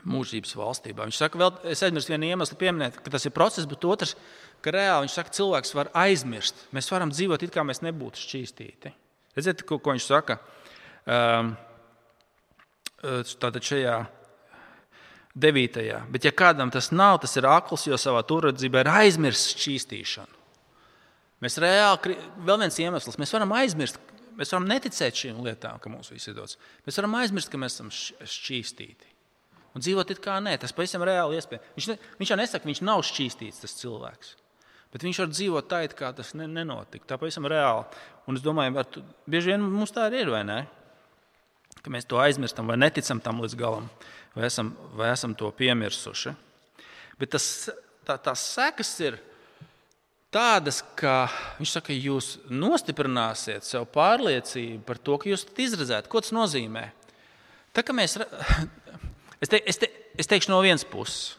mūžības 0.04 0.56
valstībā. 0.58 1.06
Viņš 1.06 1.20
saka, 1.20 1.40
vēl 1.40 1.70
es 1.70 1.84
aizmirsu 1.86 2.12
vienu 2.12 2.32
iemeslu 2.32 2.58
pieminēt, 2.60 2.98
ka 3.00 3.12
tas 3.14 3.24
ir 3.24 3.34
process, 3.36 3.68
bet 3.68 3.86
otrs, 3.88 4.16
ka 4.64 4.74
reāli 4.74 5.06
viņš 5.06 5.16
saka, 5.16 5.36
cilvēks 5.38 5.74
var 5.76 5.92
aizmirst. 6.04 6.66
Mēs 6.76 6.90
varam 6.92 7.12
dzīvot 7.14 7.46
it 7.46 7.54
kā 7.54 7.64
mēs 7.66 7.82
nebūtu 7.84 8.20
šķīstīti. 8.20 8.92
Redziet, 9.34 9.64
ko, 9.66 9.78
ko 9.82 9.94
viņš 9.94 10.06
saka? 10.06 10.38
Um, 11.04 11.54
tātad 13.42 13.64
šajā 13.64 13.96
devītajā. 15.34 16.04
Bet, 16.14 16.26
ja 16.28 16.32
kādam 16.34 16.70
tas 16.72 16.92
nav, 16.94 17.18
tas 17.24 17.34
ir 17.38 17.48
akls, 17.50 17.88
jo 17.88 17.98
savā 18.00 18.22
turredzībā 18.26 18.84
ir 18.84 18.90
aizmirsts 18.92 19.56
šķīstīšanu. 19.56 20.42
Mēs 21.44 21.58
reāli, 21.60 22.14
vēl 22.46 22.60
viens 22.62 22.78
iemesls, 22.80 23.18
mēs 23.20 23.34
varam 23.34 23.52
aizmirst, 23.58 23.98
mēs 24.38 24.54
varam 24.54 24.68
neticēt 24.70 25.18
šīm 25.18 25.42
lietām, 25.44 25.80
ka 25.82 25.90
mums 25.92 26.12
viss 26.14 26.30
ir 26.30 26.38
dots. 26.38 26.56
Mēs 26.86 27.00
varam 27.00 27.18
aizmirst, 27.18 27.50
ka 27.52 27.60
mēs 27.60 27.76
esam 27.76 27.90
šķīstīti. 27.92 29.10
Un 29.74 29.82
dzīvot 29.82 30.14
it 30.14 30.22
kā 30.22 30.38
nē, 30.38 30.54
tas 30.62 30.72
pavisam 30.72 31.02
reāli 31.04 31.40
iespējams. 31.40 31.74
Viņš, 31.74 31.90
ne, 31.90 31.98
viņš 32.20 32.30
jau 32.30 32.38
nesaka, 32.38 32.62
ka 32.62 32.70
viņš 32.70 32.82
nav 32.86 33.02
šķīstīts, 33.10 33.60
tas 33.64 33.74
cilvēks. 33.80 34.36
Bet 34.94 35.02
viņš 35.02 35.18
var 35.24 35.30
dzīvot 35.32 35.66
tā, 35.66 35.80
it 35.82 35.96
kā 35.98 36.12
tas 36.14 36.30
nenotika. 36.38 37.08
Tā 37.10 37.18
pavisam 37.18 37.48
reāli. 37.50 37.82
Un 38.30 38.38
es 38.38 38.44
domāju, 38.44 38.76
ka 38.78 39.02
bieži 39.26 39.50
vien 39.50 39.64
mums 39.66 39.90
tā 39.90 40.06
ir, 40.14 40.30
vai 40.30 40.44
ne? 40.46 40.60
Ka 41.82 41.90
mēs 41.90 42.06
to 42.06 42.20
aizmirstam 42.22 42.70
vai 42.70 42.78
neticam 42.78 43.18
tam 43.20 43.42
līdz 43.42 43.58
galam, 43.58 43.88
vai 44.36 44.46
esam, 44.46 44.70
vai 44.94 45.10
esam 45.10 45.34
to 45.34 45.50
piemirsuši. 45.58 46.36
Bet 47.18 47.34
tas, 47.34 47.48
tā, 48.06 48.16
tās 48.22 48.46
sekas 48.54 48.94
ir 49.02 49.18
tādas, 50.34 50.80
ka 50.94 51.26
viņš 51.58 51.74
saka, 51.74 51.94
jūs 51.94 52.30
nostiprināsiet 52.54 53.66
sev 53.66 53.88
pārliecību 53.94 54.82
par 54.86 55.02
to, 55.02 55.18
ka 55.18 55.30
jūs 55.30 55.42
esat 55.42 55.62
izredzēti. 55.66 56.10
Ko 56.10 56.22
tas 56.22 56.34
nozīmē? 56.38 56.86
Tā, 57.74 57.82
mēs, 57.90 58.14
es, 59.42 59.50
te, 59.50 59.58
es, 59.58 59.82
te, 59.82 59.90
es 60.22 60.30
teikšu 60.30 60.54
no 60.54 60.62
vienas 60.62 60.86
puses. 60.86 61.34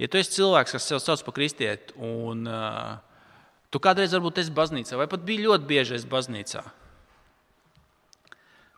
Ja 0.00 0.08
tu 0.10 0.18
esi 0.18 0.34
cilvēks, 0.34 0.74
kas 0.74 0.88
sev 0.88 0.98
sauc 1.02 1.22
par 1.22 1.36
kristieti, 1.36 1.94
un 2.02 2.48
uh, 2.50 2.96
tu 3.70 3.78
kādreiz 3.82 4.14
varbūt 4.16 4.40
esi 4.42 4.54
baznīcā, 4.54 4.98
vai 4.98 5.06
pat 5.10 5.22
biji 5.26 5.46
ļoti 5.46 5.68
bieži 5.70 5.94
esi 6.00 6.10
baznīcā, 6.10 6.64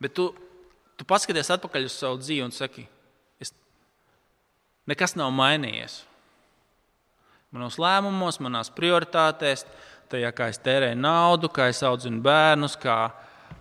bet 0.05 0.13
tu, 0.17 0.29
tu 1.01 1.09
paskaties 1.09 1.55
atpakaļ 1.57 1.89
uz 1.89 1.97
savu 1.97 2.21
dzīvi 2.21 2.45
un 2.45 2.53
saki, 2.53 2.85
es, 3.41 3.55
nekas 4.93 5.17
nav 5.17 5.33
mainījies. 5.33 6.03
Manos 7.57 7.81
lēmumos, 7.81 8.37
manās 8.45 8.69
prioritātēs, 8.77 9.65
tajā, 10.13 10.29
kā 10.37 10.51
es 10.53 10.61
tērēju 10.61 11.01
naudu, 11.01 11.49
kā 11.49 11.71
es 11.73 11.81
audzinu 11.87 12.21
bērnus, 12.21 12.77
kā, 12.83 12.99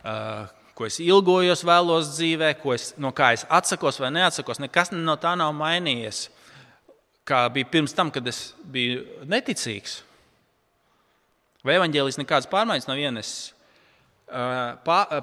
uh, 0.03 0.49
ko 0.75 0.89
es 0.89 0.99
ilgojos, 0.99 1.63
vēlos 1.63 2.17
dzīvē, 2.17 2.57
es, 2.75 2.91
no 2.99 3.15
kā 3.15 3.31
es 3.37 3.45
atsakos 3.47 4.01
vai 4.03 4.11
neatsakos. 4.11 4.59
Nekas 4.59 4.91
no 4.91 5.15
tā 5.21 5.37
nav 5.39 5.55
mainījies 5.55 6.25
kā 7.27 7.45
bija 7.53 7.69
pirms 7.71 7.95
tam, 7.95 8.11
kad 8.13 8.27
es 8.29 8.53
biju 8.71 9.03
neticīgs. 9.29 9.99
Vai 11.65 11.79
evanģēlis 11.79 12.19
nekādas 12.21 12.49
pārmaiņas 12.51 12.89
nav 12.89 13.01
ienesis? 13.01 13.51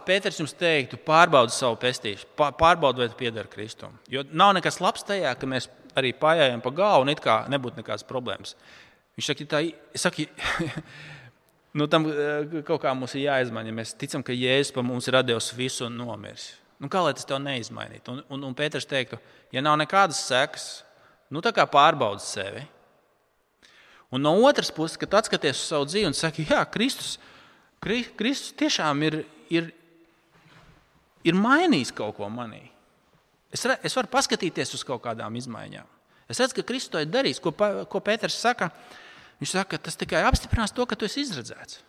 Pēters 0.06 0.38
jums 0.38 0.54
teiktu, 0.58 0.98
pārbaudi 1.06 1.54
savu 1.54 1.76
pestīšanu, 1.82 2.34
pārbaudi, 2.58 3.02
vai 3.02 3.08
tu 3.10 3.18
piedari 3.18 3.50
Kristum. 3.50 3.94
Jo 4.10 4.22
nav 4.30 4.54
nekas 4.58 4.78
labs 4.82 5.06
tajā, 5.06 5.32
ka 5.38 5.48
mēs 5.50 5.68
arī 5.98 6.12
pājājam 6.16 6.62
pa 6.62 6.70
galvu, 6.74 7.06
un 7.06 7.12
it 7.12 7.22
kā 7.22 7.42
nebūtu 7.50 7.82
nekādas 7.82 8.06
problēmas. 8.08 8.54
Viņš 9.18 9.28
saka, 9.28 9.46
tā, 9.50 9.62
saka 9.98 10.26
nu, 11.78 11.88
tam 11.90 12.06
kaut 12.66 12.82
kā 12.84 12.94
mums 12.96 13.14
ir 13.18 13.26
jāizmaina. 13.26 13.70
Ja 13.70 13.78
mēs 13.82 13.94
ticam, 13.98 14.24
ka 14.24 14.34
Jēzus 14.34 14.72
par 14.74 14.86
mums 14.86 15.10
ir 15.10 15.18
devis 15.26 15.50
visu 15.56 15.86
un 15.88 15.98
nomiris. 15.98 16.52
Nu, 16.82 16.90
kā 16.90 17.02
lai 17.04 17.12
tas 17.14 17.26
tev 17.28 17.42
neizmainītu? 17.42 18.14
Un, 18.14 18.24
un, 18.34 18.48
un 18.48 18.56
Pēters 18.58 18.88
teiktu, 18.90 19.18
ja 19.54 19.62
nav 19.62 19.76
nekādas 19.82 20.24
sekas, 20.30 20.70
nu, 21.32 21.42
pārbaudi 21.42 22.24
sevi. 22.24 22.62
Un 24.12 24.20
no 24.20 24.34
otras 24.44 24.70
puses, 24.70 24.98
kad 25.00 25.14
atskaties 25.22 25.56
uz 25.56 25.70
savu 25.70 25.86
dzīvi 25.88 26.10
un 26.10 26.16
saki, 26.16 26.44
Jā, 26.50 26.66
Kristus, 26.68 27.16
Kristus 27.80 28.52
tiešām 28.60 29.00
ir, 29.08 29.22
ir, 29.48 29.70
ir 31.24 31.38
mainījis 31.38 31.94
kaut 31.96 32.18
ko 32.18 32.28
manī. 32.28 32.66
Es, 33.52 33.64
es 33.64 33.96
varu 33.96 34.12
paskatīties 34.12 34.74
uz 34.76 34.84
kaut 34.84 35.00
kādām 35.04 35.36
izmaiņām. 35.40 35.88
Es 36.28 36.40
redzu, 36.40 36.58
ka 36.60 36.66
Kristus 36.68 36.92
to 36.92 37.00
ir 37.00 37.08
darījis. 37.12 37.40
Ko, 37.42 37.52
ko 37.52 38.00
Pēters 38.04 38.36
saka? 38.40 38.70
Viņš 39.40 39.56
saka, 39.56 39.74
ka 39.74 39.88
tas 39.88 39.98
tikai 39.98 40.22
apstiprinās 40.28 40.72
to, 40.76 40.84
ka 40.88 40.96
tu 40.96 41.08
esi 41.08 41.24
izredzēts. 41.24 41.80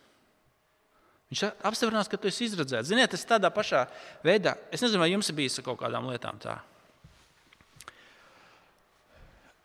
Viņš 1.32 1.44
apstiprinās, 1.66 2.10
ka 2.12 2.20
tu 2.20 2.32
esi 2.32 2.48
izredzēts. 2.48 2.90
Ziniet, 2.90 3.12
tas 3.14 3.28
tādā 3.28 3.52
pašā 3.54 3.86
veidā, 4.26 4.56
es 4.72 4.84
nezinu, 4.84 5.04
vai 5.04 5.12
jums 5.12 5.30
ir 5.32 5.38
bijis 5.38 5.60
ar 5.60 5.68
kaut 5.68 5.80
kādām 5.84 6.08
lietām 6.12 6.40
tā. 6.42 6.58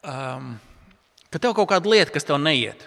Um, 0.06 0.54
ka 1.32 1.40
tev 1.42 1.56
kaut 1.58 1.70
kāda 1.72 1.90
lieta, 1.90 2.12
kas 2.14 2.26
tev 2.28 2.38
neiet. 2.42 2.86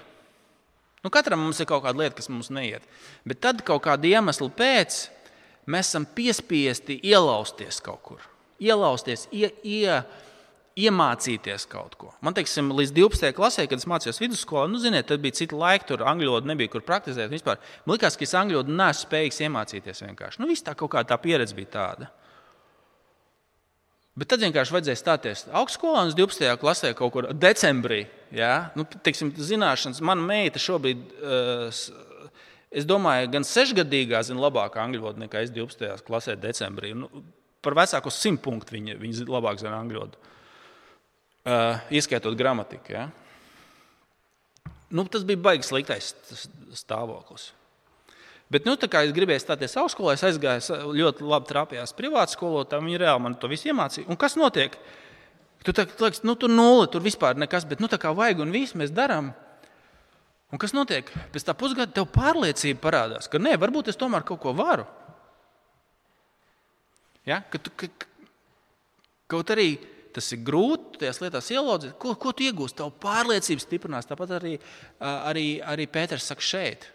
Nu, 1.02 1.10
katram 1.10 1.42
mums 1.42 1.60
ir 1.60 1.68
kaut 1.70 1.84
kāda 1.84 2.04
lieta, 2.04 2.16
kas 2.20 2.30
mums 2.30 2.52
neiet. 2.54 2.86
Bet 3.28 3.42
tad 3.44 3.64
kaut 3.66 3.84
kāda 3.88 4.08
iemesla 4.08 4.52
pēc 4.54 5.04
mēs 5.72 5.92
esam 5.92 6.06
piespiesti 6.06 7.00
ielausties 7.10 7.82
kaut 7.84 8.04
kur. 8.06 8.28
Ielausties, 8.62 9.26
ie, 9.34 9.50
ie, 9.66 9.98
iemācīties 10.80 11.66
kaut 11.70 11.98
ko. 12.00 12.12
Man 12.24 12.36
teiksim, 12.38 12.70
līdz 12.78 12.94
12. 12.96 13.34
klasē, 13.36 13.66
kad 13.70 13.82
es 13.82 13.88
mācījos 13.90 14.22
vidusskolā, 14.22 14.68
nu, 14.72 14.80
ziniet, 14.82 15.10
tad 15.10 15.24
bija 15.24 15.36
cita 15.42 15.58
laika, 15.58 15.90
tur 15.90 16.06
angļu 16.08 16.32
valoda 16.32 16.52
nebija 16.54 16.72
kur 16.72 16.86
praktizēt. 16.86 17.32
Vispār. 17.34 17.60
Man 17.86 17.98
liekas, 17.98 18.18
ka 18.18 18.28
es 18.28 18.38
angļu 18.38 18.62
valodu 18.62 18.78
neesmu 18.78 19.08
spējīgs 19.10 19.42
iemācīties 19.48 20.06
vienkārši. 20.06 20.42
Nu, 20.42 20.50
viss 20.52 20.66
tā 20.66 20.78
kaut 20.78 20.94
kā 20.94 21.04
tā 21.08 21.18
pieredze 21.22 21.58
bija 21.58 21.74
tāda. 21.76 22.12
Bet 24.22 24.30
tad 24.30 24.44
vienkārši 24.44 24.76
vajadzēja 24.76 25.00
stāties 25.00 25.48
augstskolā 25.50 26.04
un 26.06 26.12
12. 26.14 26.46
klasē 26.62 26.92
kaut 26.94 27.10
kur 27.16 27.28
decembrī. 27.34 28.04
Ja? 28.30 28.70
Nu, 28.78 28.86
teiksim, 28.86 29.32
zināšanas, 29.34 29.98
mana 30.06 30.22
meita 30.22 30.62
šobrīd, 30.62 31.00
uh, 31.26 31.80
es 32.70 32.86
domāju, 32.86 33.32
gan 33.34 33.48
sešgadīgā 33.48 34.22
zina 34.28 34.44
labāk 34.44 34.78
angļu 34.78 35.02
valodu 35.02 35.24
nekā 35.24 35.42
es 35.42 35.54
12. 35.56 36.06
klasē 36.06 36.36
decembrī. 36.38 36.94
Nu, 36.94 37.10
par 37.66 37.74
vecāku 37.82 38.14
simt 38.14 38.44
punktu 38.46 38.78
viņa, 38.78 39.00
viņa 39.02 39.26
labāk 39.26 39.58
zina 39.64 39.80
angļu 39.80 40.04
valodu. 40.04 40.22
Uh, 41.42 41.82
ieskaitot 41.90 42.38
gramatiku. 42.38 42.94
Ja? 42.94 43.08
Nu, 44.94 45.08
tas 45.10 45.26
bija 45.26 45.42
baigs 45.50 45.74
sliktais 45.74 46.14
stāvoklis. 46.78 47.50
Bet, 48.52 48.66
nu, 48.68 48.74
es 48.76 49.14
gribēju 49.16 49.40
stāties 49.40 49.78
augstskolā, 49.80 50.18
es 50.18 50.26
aizgāju 50.28 50.92
ļoti 50.98 51.24
labi 51.24 51.48
trāpījās 51.48 51.96
privātu 51.96 52.36
skolotāju. 52.36 52.84
Viņi 52.84 53.00
reāli 53.00 53.24
man 53.24 53.38
to 53.40 53.48
visu 53.48 53.70
iemācīja. 53.72 54.10
Un 54.12 54.20
kas 54.20 54.36
notiek? 54.36 54.76
Tu 55.64 55.72
tā, 55.78 55.86
liekas, 55.88 56.24
nu, 56.28 56.36
tur 56.36 56.52
nulle, 56.52 56.90
tur 56.92 57.04
vispār 57.06 57.38
nekas, 57.40 57.64
bet 57.70 57.80
nu, 57.80 57.88
tā 57.88 58.02
kā 58.02 58.12
vajag 58.18 58.44
un 58.44 58.52
viss 58.52 58.76
mēs 58.76 58.92
darām. 58.92 59.32
Un 60.52 60.60
kas 60.60 60.76
notiek? 60.76 61.08
Pēc 61.32 61.48
tam 61.48 61.56
pusgada 61.62 61.96
tev 61.96 62.10
pārliecība 62.12 62.82
parādās, 62.84 63.32
ka 63.32 63.40
nē, 63.40 63.56
varbūt 63.62 63.94
es 63.94 64.00
tomēr 64.00 64.26
kaut 64.28 64.42
ko 64.44 64.52
varu. 64.58 64.84
Ja? 67.30 67.40
Ka 67.48 67.62
tu, 67.62 67.72
ka, 67.78 67.88
kaut 69.32 69.54
arī 69.56 69.78
tas 70.12 70.28
ir 70.36 70.42
grūti, 70.44 71.00
tajās 71.00 71.22
lietās 71.24 71.52
ielaudzīt. 71.54 71.96
Ko, 72.02 72.18
ko 72.20 72.34
tu 72.36 72.44
iegūsi? 72.44 72.82
Tev 72.82 72.92
pārliecība 73.00 73.64
stiprinās. 73.64 74.10
Tāpat 74.10 74.36
arī, 74.42 74.58
arī, 75.00 75.46
arī 75.64 75.88
Pēters 75.88 76.28
saka 76.28 76.44
šeit. 76.44 76.90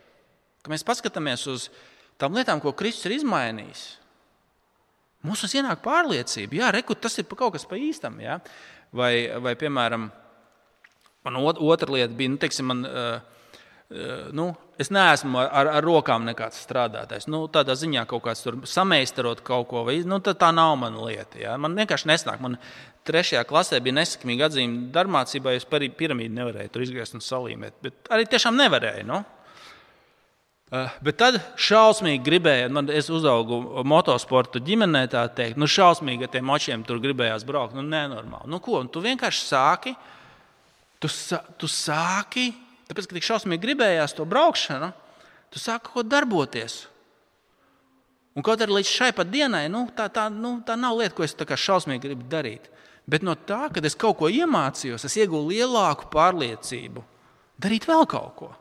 Kad 0.66 0.72
mēs 0.74 0.83
paskatāmies 0.83 1.44
uz 1.46 1.68
tām 2.18 2.35
lietām, 2.35 2.59
ko 2.59 2.72
Kristus 2.74 3.07
ir 3.07 3.20
izmainījis, 3.20 3.83
mums 5.22 5.44
ienāk 5.46 5.79
pārliecība, 5.85 6.64
ka 6.64 6.72
reku, 6.74 6.96
tas 6.98 7.14
ir 7.22 7.29
kaut 7.31 7.55
kas 7.55 7.66
pa 7.70 7.79
īstam. 7.79 8.16
Ja? 8.18 8.40
Vai, 8.90 9.29
vai, 9.38 9.52
piemēram, 9.55 10.09
man 11.22 11.38
otra 11.46 11.94
lieta 11.94 12.11
bija, 12.18 12.33
nu, 12.35 12.40
teiksim, 12.42 12.66
man, 12.66 12.83
nu, 14.35 14.48
es 14.83 14.90
neesmu 14.90 15.38
ar, 15.44 15.70
ar 15.79 15.87
rokām 15.87 16.26
nekāds 16.26 16.59
strādātājs. 16.66 17.29
Nu, 17.31 17.44
tādā 17.46 17.79
ziņā 17.79 18.02
kaut 18.11 18.24
kāds 18.26 18.42
tur 18.42 18.59
sameistarot 18.66 19.44
kaut 19.46 19.70
ko, 19.70 19.85
vai 19.87 20.00
nu, 20.02 20.18
tā, 20.18 20.35
tā 20.35 20.50
nav 20.50 20.74
mana 20.83 21.07
lieta. 21.07 21.38
Ja? 21.44 21.55
Man 21.62 21.79
vienkārši 21.79 22.11
nesnāk. 22.11 22.42
Man 22.42 22.59
trešajā 23.07 23.46
klasē 23.46 23.79
bija 23.87 24.00
nesakmīga 24.00 24.50
atzīme 24.50 24.90
darbmācībā, 24.98 25.55
es 25.55 25.70
par 25.70 25.87
piramīdu 25.87 26.40
nevarēju 26.42 26.74
tur 26.74 26.90
izgriezt 26.90 27.14
un 27.14 27.22
salīmēt. 27.22 27.79
Bet 27.87 28.11
arī 28.11 28.26
tiešām 28.35 28.59
nevarēju. 28.59 29.07
Nu? 29.14 29.22
Eh, 30.74 30.94
bet 31.07 31.14
tad 31.20 31.37
šausmīgi 31.62 32.24
gribēja, 32.26 32.70
man, 32.74 32.88
es 32.90 33.07
uzaugu 33.12 33.85
motosporta 33.87 34.59
ģimenē, 34.66 35.05
tā 35.12 35.22
teikt, 35.31 35.61
nu, 35.62 35.68
šausmīgi 35.70 36.26
ar 36.26 36.33
tiem 36.33 36.48
mačiem 36.50 36.83
tur 36.83 36.98
gribējās 37.05 37.46
braukt. 37.46 37.76
Nu, 37.79 37.85
nenormāli. 37.87 38.50
Nu, 38.50 38.59
ko? 38.59 38.81
Tu 38.90 39.02
vienkārši 39.05 39.44
sāki, 39.46 39.94
tu, 40.98 41.11
tu 41.62 41.70
sāki, 41.70 42.48
tāpēc, 42.90 43.07
ka 43.07 43.14
tik 43.14 43.29
šausmīgi 43.29 43.62
gribējās 43.62 44.16
to 44.18 44.26
braukšanu, 44.26 44.90
tu 45.55 45.62
sāki 45.62 45.87
kaut 45.87 46.00
ko 46.00 46.07
darboties. 46.09 46.81
Un 48.35 48.42
kaut 48.42 48.61
arī 48.61 48.81
līdz 48.81 48.90
šai 48.90 49.12
pat 49.14 49.31
dienai, 49.31 49.68
nu, 49.70 49.87
tā, 49.94 50.11
tā, 50.11 50.26
nu, 50.35 50.59
tā 50.66 50.74
nav 50.74 50.98
lieta, 50.98 51.14
ko 51.14 51.22
es 51.22 51.38
šausmīgi 51.38 52.09
gribu 52.09 52.26
darīt. 52.26 52.66
Bet 53.07 53.22
no 53.22 53.38
tā, 53.38 53.68
kad 53.70 53.87
es 53.87 53.94
kaut 53.94 54.18
ko 54.18 54.26
iemācījos, 54.26 55.07
es 55.07 55.14
iegūstu 55.22 55.55
lielāku 55.55 56.11
pārliecību 56.11 57.07
darīt 57.62 57.87
vēl 57.87 58.02
kaut 58.11 58.33
ko. 58.35 58.55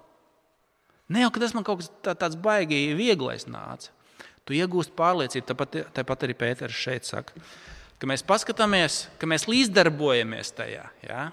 Ne 1.09 1.21
jau 1.21 1.29
tas 1.37 1.53
man 1.53 1.65
kaut 1.65 1.83
kas 1.83 1.91
tā, 2.01 2.15
tāds 2.17 2.37
baigi 2.39 2.95
vieglais 2.97 3.45
nāca. 3.49 3.91
Tu 4.45 4.57
iegūsti 4.59 4.93
pārliecību, 4.97 5.45
tāpat, 5.49 5.79
tāpat 5.93 6.25
arī 6.25 6.35
Pēters 6.37 6.77
šeit 6.77 7.07
saka, 7.07 7.33
ka 7.97 8.09
mēs 8.09 8.21
paskatāmies, 8.25 9.05
ka 9.17 9.29
mēs 9.29 9.47
līdzdarbojamies 9.49 10.53
tajā, 10.57 10.85
ja, 11.05 11.23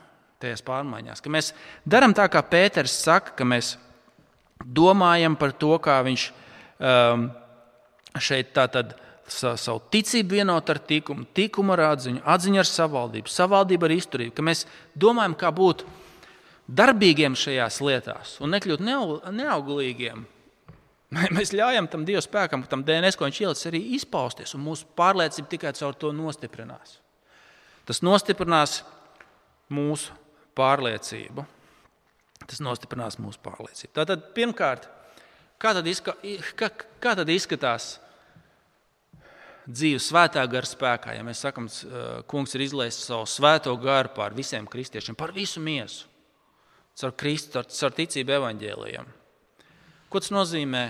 tajās 0.41 0.65
pārmaiņās, 0.65 1.21
ka 1.21 1.33
mēs 1.33 1.53
darām 1.85 2.17
tā, 2.17 2.29
kā 2.33 2.41
Pēters 2.45 2.95
saka, 3.05 3.35
ka 3.37 3.49
mēs 3.49 3.75
domājam 4.65 5.37
par 5.37 5.53
to, 5.61 5.75
kā 5.83 5.99
viņš 6.07 6.29
um, 6.33 7.29
šeit 8.21 8.53
tātad 8.57 8.97
savu 9.33 9.81
ticību 9.93 10.39
vienot 10.39 10.71
ar 10.73 10.81
tikumu, 10.83 11.25
tikumu 11.37 11.77
ar 11.77 11.87
atziņu, 11.93 12.23
atziņu 12.29 12.61
ar 12.61 12.69
savaldību, 12.69 13.33
savaldību 13.33 13.89
ar 13.89 13.95
izturību, 13.97 14.35
ka 14.37 14.45
mēs 14.45 14.65
domājam, 14.99 15.37
kā 15.39 15.53
būt 15.55 15.85
darbīgiem 16.71 17.37
šajās 17.39 17.81
lietās 17.85 18.37
un 18.43 18.55
nekļūt 18.55 18.83
neauglīgiem. 18.85 20.25
Mēs 21.37 21.53
ļaujam 21.53 21.89
tam 21.93 22.07
Dieva 22.09 22.23
spēkam, 22.25 22.65
tam 22.69 22.85
DNS, 22.87 23.19
ko 23.19 23.29
viņš 23.29 23.41
ielicis, 23.43 23.69
arī 23.69 23.83
izpausties, 23.99 24.55
un 24.57 24.65
mūsu 24.65 24.87
pārliecība 24.97 25.51
tikai 25.53 25.75
caur 25.77 25.97
to 25.99 26.13
nostiprinās. 26.17 26.97
Tas 27.89 28.01
nostiprinās 28.05 28.79
mūsu 29.73 30.15
pārliecību. 30.57 31.45
Tas 32.49 32.63
nostiprinās 32.65 33.19
mūsu 33.21 33.43
pārliecību. 33.45 33.93
Tātad, 33.99 34.25
pirmkārt, 34.37 34.89
kā 35.61 35.75
tad, 35.77 35.91
izka, 35.91 36.15
kā, 36.59 36.71
kā 37.03 37.13
tad 37.19 37.29
izskatās 37.33 37.97
dzīve 39.69 40.01
svētā 40.03 40.47
gara 40.51 40.69
spēkā? 40.69 41.19
Ja 41.19 41.27
mēs 41.27 41.45
sakām, 41.45 41.69
kungs 42.31 42.57
ir 42.57 42.65
izlaists 42.65 43.05
savu 43.11 43.29
svēto 43.31 43.75
garu 43.83 44.15
pār 44.17 44.35
visiem 44.37 44.67
kristiešiem, 44.71 45.19
par 45.19 45.35
visu 45.37 45.61
miesu 45.63 46.09
caur 46.99 47.15
Kristu, 47.19 47.63
caur, 47.63 47.95
ticību 47.97 48.37
evaņģēlijam. 48.39 49.09
Ko 50.13 50.21
tas 50.21 50.33
nozīmē? 50.35 50.85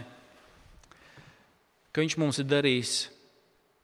Ka 1.92 2.02
viņš 2.02 2.16
mums 2.18 2.40
ir 2.40 2.48
darījis 2.48 2.96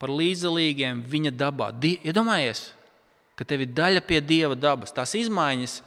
par 0.01 0.11
līdzdalīgiem 0.15 1.05
viņa 1.11 1.35
dabā. 1.37 1.71
Iedomājies, 1.85 2.65
ja 2.71 2.79
ka 3.39 3.47
tev 3.47 3.63
ir 3.63 3.71
daļa 3.71 4.03
pie 4.07 4.19
dieva 4.25 4.59
dabas, 4.59 4.91
tās 4.95 5.15
izmaiņas, 5.15 5.79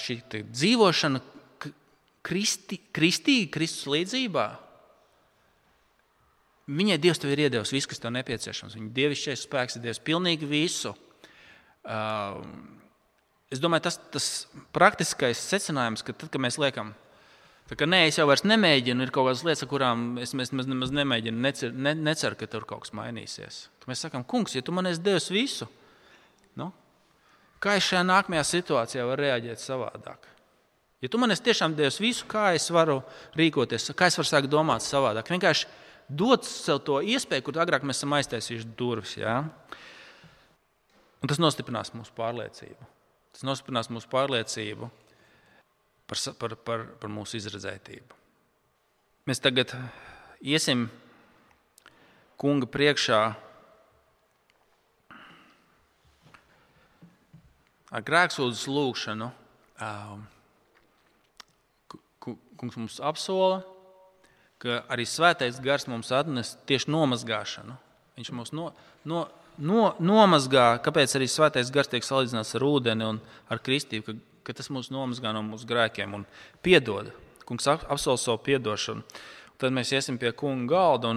šī 0.00 0.18
dzīvošana 0.50 1.22
kristi, 2.26 2.80
kristīgi, 2.94 3.50
Kristus 3.54 3.86
līdzībā. 3.90 4.46
Viņai 6.66 6.98
Dievs 6.98 7.20
tev 7.22 7.30
ir 7.30 7.44
iedevis 7.44 7.70
visu, 7.70 7.86
kas 7.92 8.02
tev 8.02 8.10
nepieciešams. 8.16 8.74
Viņa 8.74 8.90
dievišķais 8.96 9.44
spēks 9.46 9.78
ir 9.78 9.84
devis 9.84 10.02
pilnīgi 10.02 10.48
visu. 10.50 10.90
Uh, 11.86 12.42
Es 13.52 13.60
domāju, 13.62 13.86
tas 13.86 14.26
ir 14.26 14.62
praktiskais 14.74 15.38
secinājums, 15.38 16.02
ka 16.02 16.14
tad, 16.16 16.32
kad 16.34 16.42
mēs 16.42 16.58
liekam, 16.58 16.90
ka 17.70 17.86
nē, 17.86 18.06
es 18.08 18.18
jau 18.18 18.26
nemēģinu, 18.26 19.06
ir 19.06 19.12
kaut 19.14 19.28
kādas 19.28 19.44
lietas, 19.46 19.68
kurām 19.70 20.16
es 20.22 20.34
nemaz 20.34 20.94
nemēģinu, 20.94 21.42
necer, 21.44 21.74
ne, 21.74 21.94
neceru, 21.94 22.38
ka 22.38 22.48
tur 22.50 22.66
kaut 22.66 22.86
kas 22.86 22.94
mainīsies. 22.96 23.60
Ka 23.82 23.90
mēs 23.90 24.02
sakām, 24.02 24.24
kungs, 24.26 24.56
ja 24.58 24.64
tu 24.66 24.74
man 24.74 24.90
esi 24.90 25.02
devis 25.02 25.28
visu, 25.30 25.68
nu, 26.58 26.72
kā 27.62 27.76
es 27.78 27.86
šajā 27.86 28.02
nākamajā 28.06 28.42
situācijā 28.50 29.06
varu 29.06 29.28
reaģēt 29.28 29.62
savādāk? 29.62 30.26
Ja 31.04 31.12
tu 31.12 31.20
man 31.22 31.30
esi 31.30 31.44
tiešām 31.46 31.76
devis 31.78 32.00
visu, 32.02 32.26
kā 32.26 32.48
es 32.56 32.66
varu 32.74 32.98
rīkoties, 33.38 33.92
kā 33.94 34.10
es 34.10 34.18
varu 34.18 34.30
sākt 34.30 34.50
domāt 34.50 34.82
savādāk, 34.82 35.30
vienkārši 35.30 35.70
dot 36.08 36.46
sev 36.48 36.80
to 36.86 36.98
iespēju, 36.98 37.46
kur 37.46 37.62
agrāk 37.62 37.86
mēs 37.86 38.00
esam 38.00 38.14
aiztaisījuši 38.18 38.74
durvis. 38.78 39.16
Ja? 39.20 39.38
Un 41.22 41.30
tas 41.30 41.38
nostiprinās 41.42 41.94
mūsu 41.94 42.14
pārliecību. 42.16 42.95
Tas 43.36 43.44
nostiprinās 43.44 43.90
mūsu 43.92 44.08
pārliecību 44.08 44.86
par, 46.08 46.20
par, 46.40 46.54
par, 46.56 46.84
par 47.02 47.10
mūsu 47.12 47.36
izredzētību. 47.36 48.16
Mēs 49.28 49.42
tagad 49.44 49.74
iesim 50.40 50.86
kunga 52.40 52.64
priekšā 52.72 53.20
ar 57.92 58.08
grēksūdzes 58.08 58.64
lūgšanu. 58.72 59.28
Kungs 62.56 62.80
mums 62.80 63.00
apsola, 63.04 63.60
ka 64.64 64.80
arī 64.88 65.04
svētais 65.04 65.60
gars 65.60 65.84
mums 65.92 66.08
atnes 66.08 66.56
tieši 66.64 66.88
nomazgāšanu. 66.88 67.76
Viņš 68.16 68.32
mums 68.32 68.56
no, 68.56 68.70
no, 69.04 69.26
no, 69.58 69.94
nomazgā, 70.02 70.76
kāpēc 70.84 71.16
arī 71.18 71.28
svētais 71.30 71.70
gars 71.74 71.90
tiek 71.92 72.04
salīdzināts 72.04 72.56
ar 72.58 72.66
ūdeni 72.66 73.06
un 73.06 73.20
ar 73.52 73.62
kristību, 73.64 74.04
ka, 74.06 74.16
ka 74.48 74.56
tas 74.60 74.70
mūs 74.72 74.92
nomazgā 74.94 75.32
no 75.36 75.42
mūsu 75.46 75.68
grēkiem 75.68 76.14
un 76.18 76.26
piedod. 76.64 77.12
Kungs 77.46 77.68
apsola 77.70 78.18
savu 78.18 78.40
piedošanu. 78.46 79.04
Tad 79.60 79.72
mēs 79.72 79.92
iesim 79.94 80.18
pie 80.20 80.32
kunga 80.36 80.74
galda. 80.74 81.12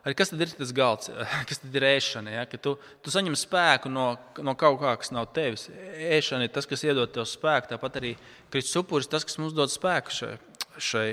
Arī 0.00 0.16
kas 0.16 0.30
tad 0.32 0.40
ir 0.40 0.52
tas 0.56 0.70
galds, 0.72 1.10
kas 1.48 1.60
ir 1.66 1.86
ēšana? 1.90 2.32
Ja? 2.38 2.46
Ka 2.48 2.60
tu, 2.62 2.76
tu 3.04 3.12
saņem 3.12 3.36
spēku 3.36 3.92
no, 3.92 4.14
no 4.40 4.54
kaut 4.60 4.80
kā, 4.80 4.94
kas 5.00 5.12
nav 5.12 5.28
tevis. 5.36 5.66
Ēšana 5.96 6.46
ir 6.46 6.54
tas, 6.54 6.68
kas 6.68 6.84
iedod 6.86 7.12
tev 7.12 7.28
spēku. 7.28 7.72
Tāpat 7.74 8.00
arī 8.00 8.14
Kristus 8.52 8.80
upuris, 8.80 9.10
tas, 9.10 9.26
kas 9.28 9.40
mums 9.40 9.56
dod 9.56 9.72
spēku 9.72 10.16
šai, 10.16 10.34
šai 10.80 11.06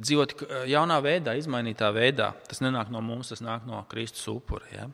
dzīvot 0.00 0.36
jaunā 0.70 0.98
veidā, 1.04 1.36
izmainītā 1.38 1.90
veidā. 1.94 2.32
Tas 2.48 2.64
nenāk 2.64 2.92
no 2.92 3.04
mums, 3.04 3.32
tas 3.34 3.44
nāk 3.44 3.68
no 3.68 3.84
Kristus 3.90 4.24
upura. 4.32 4.68
Ja? 4.72 4.88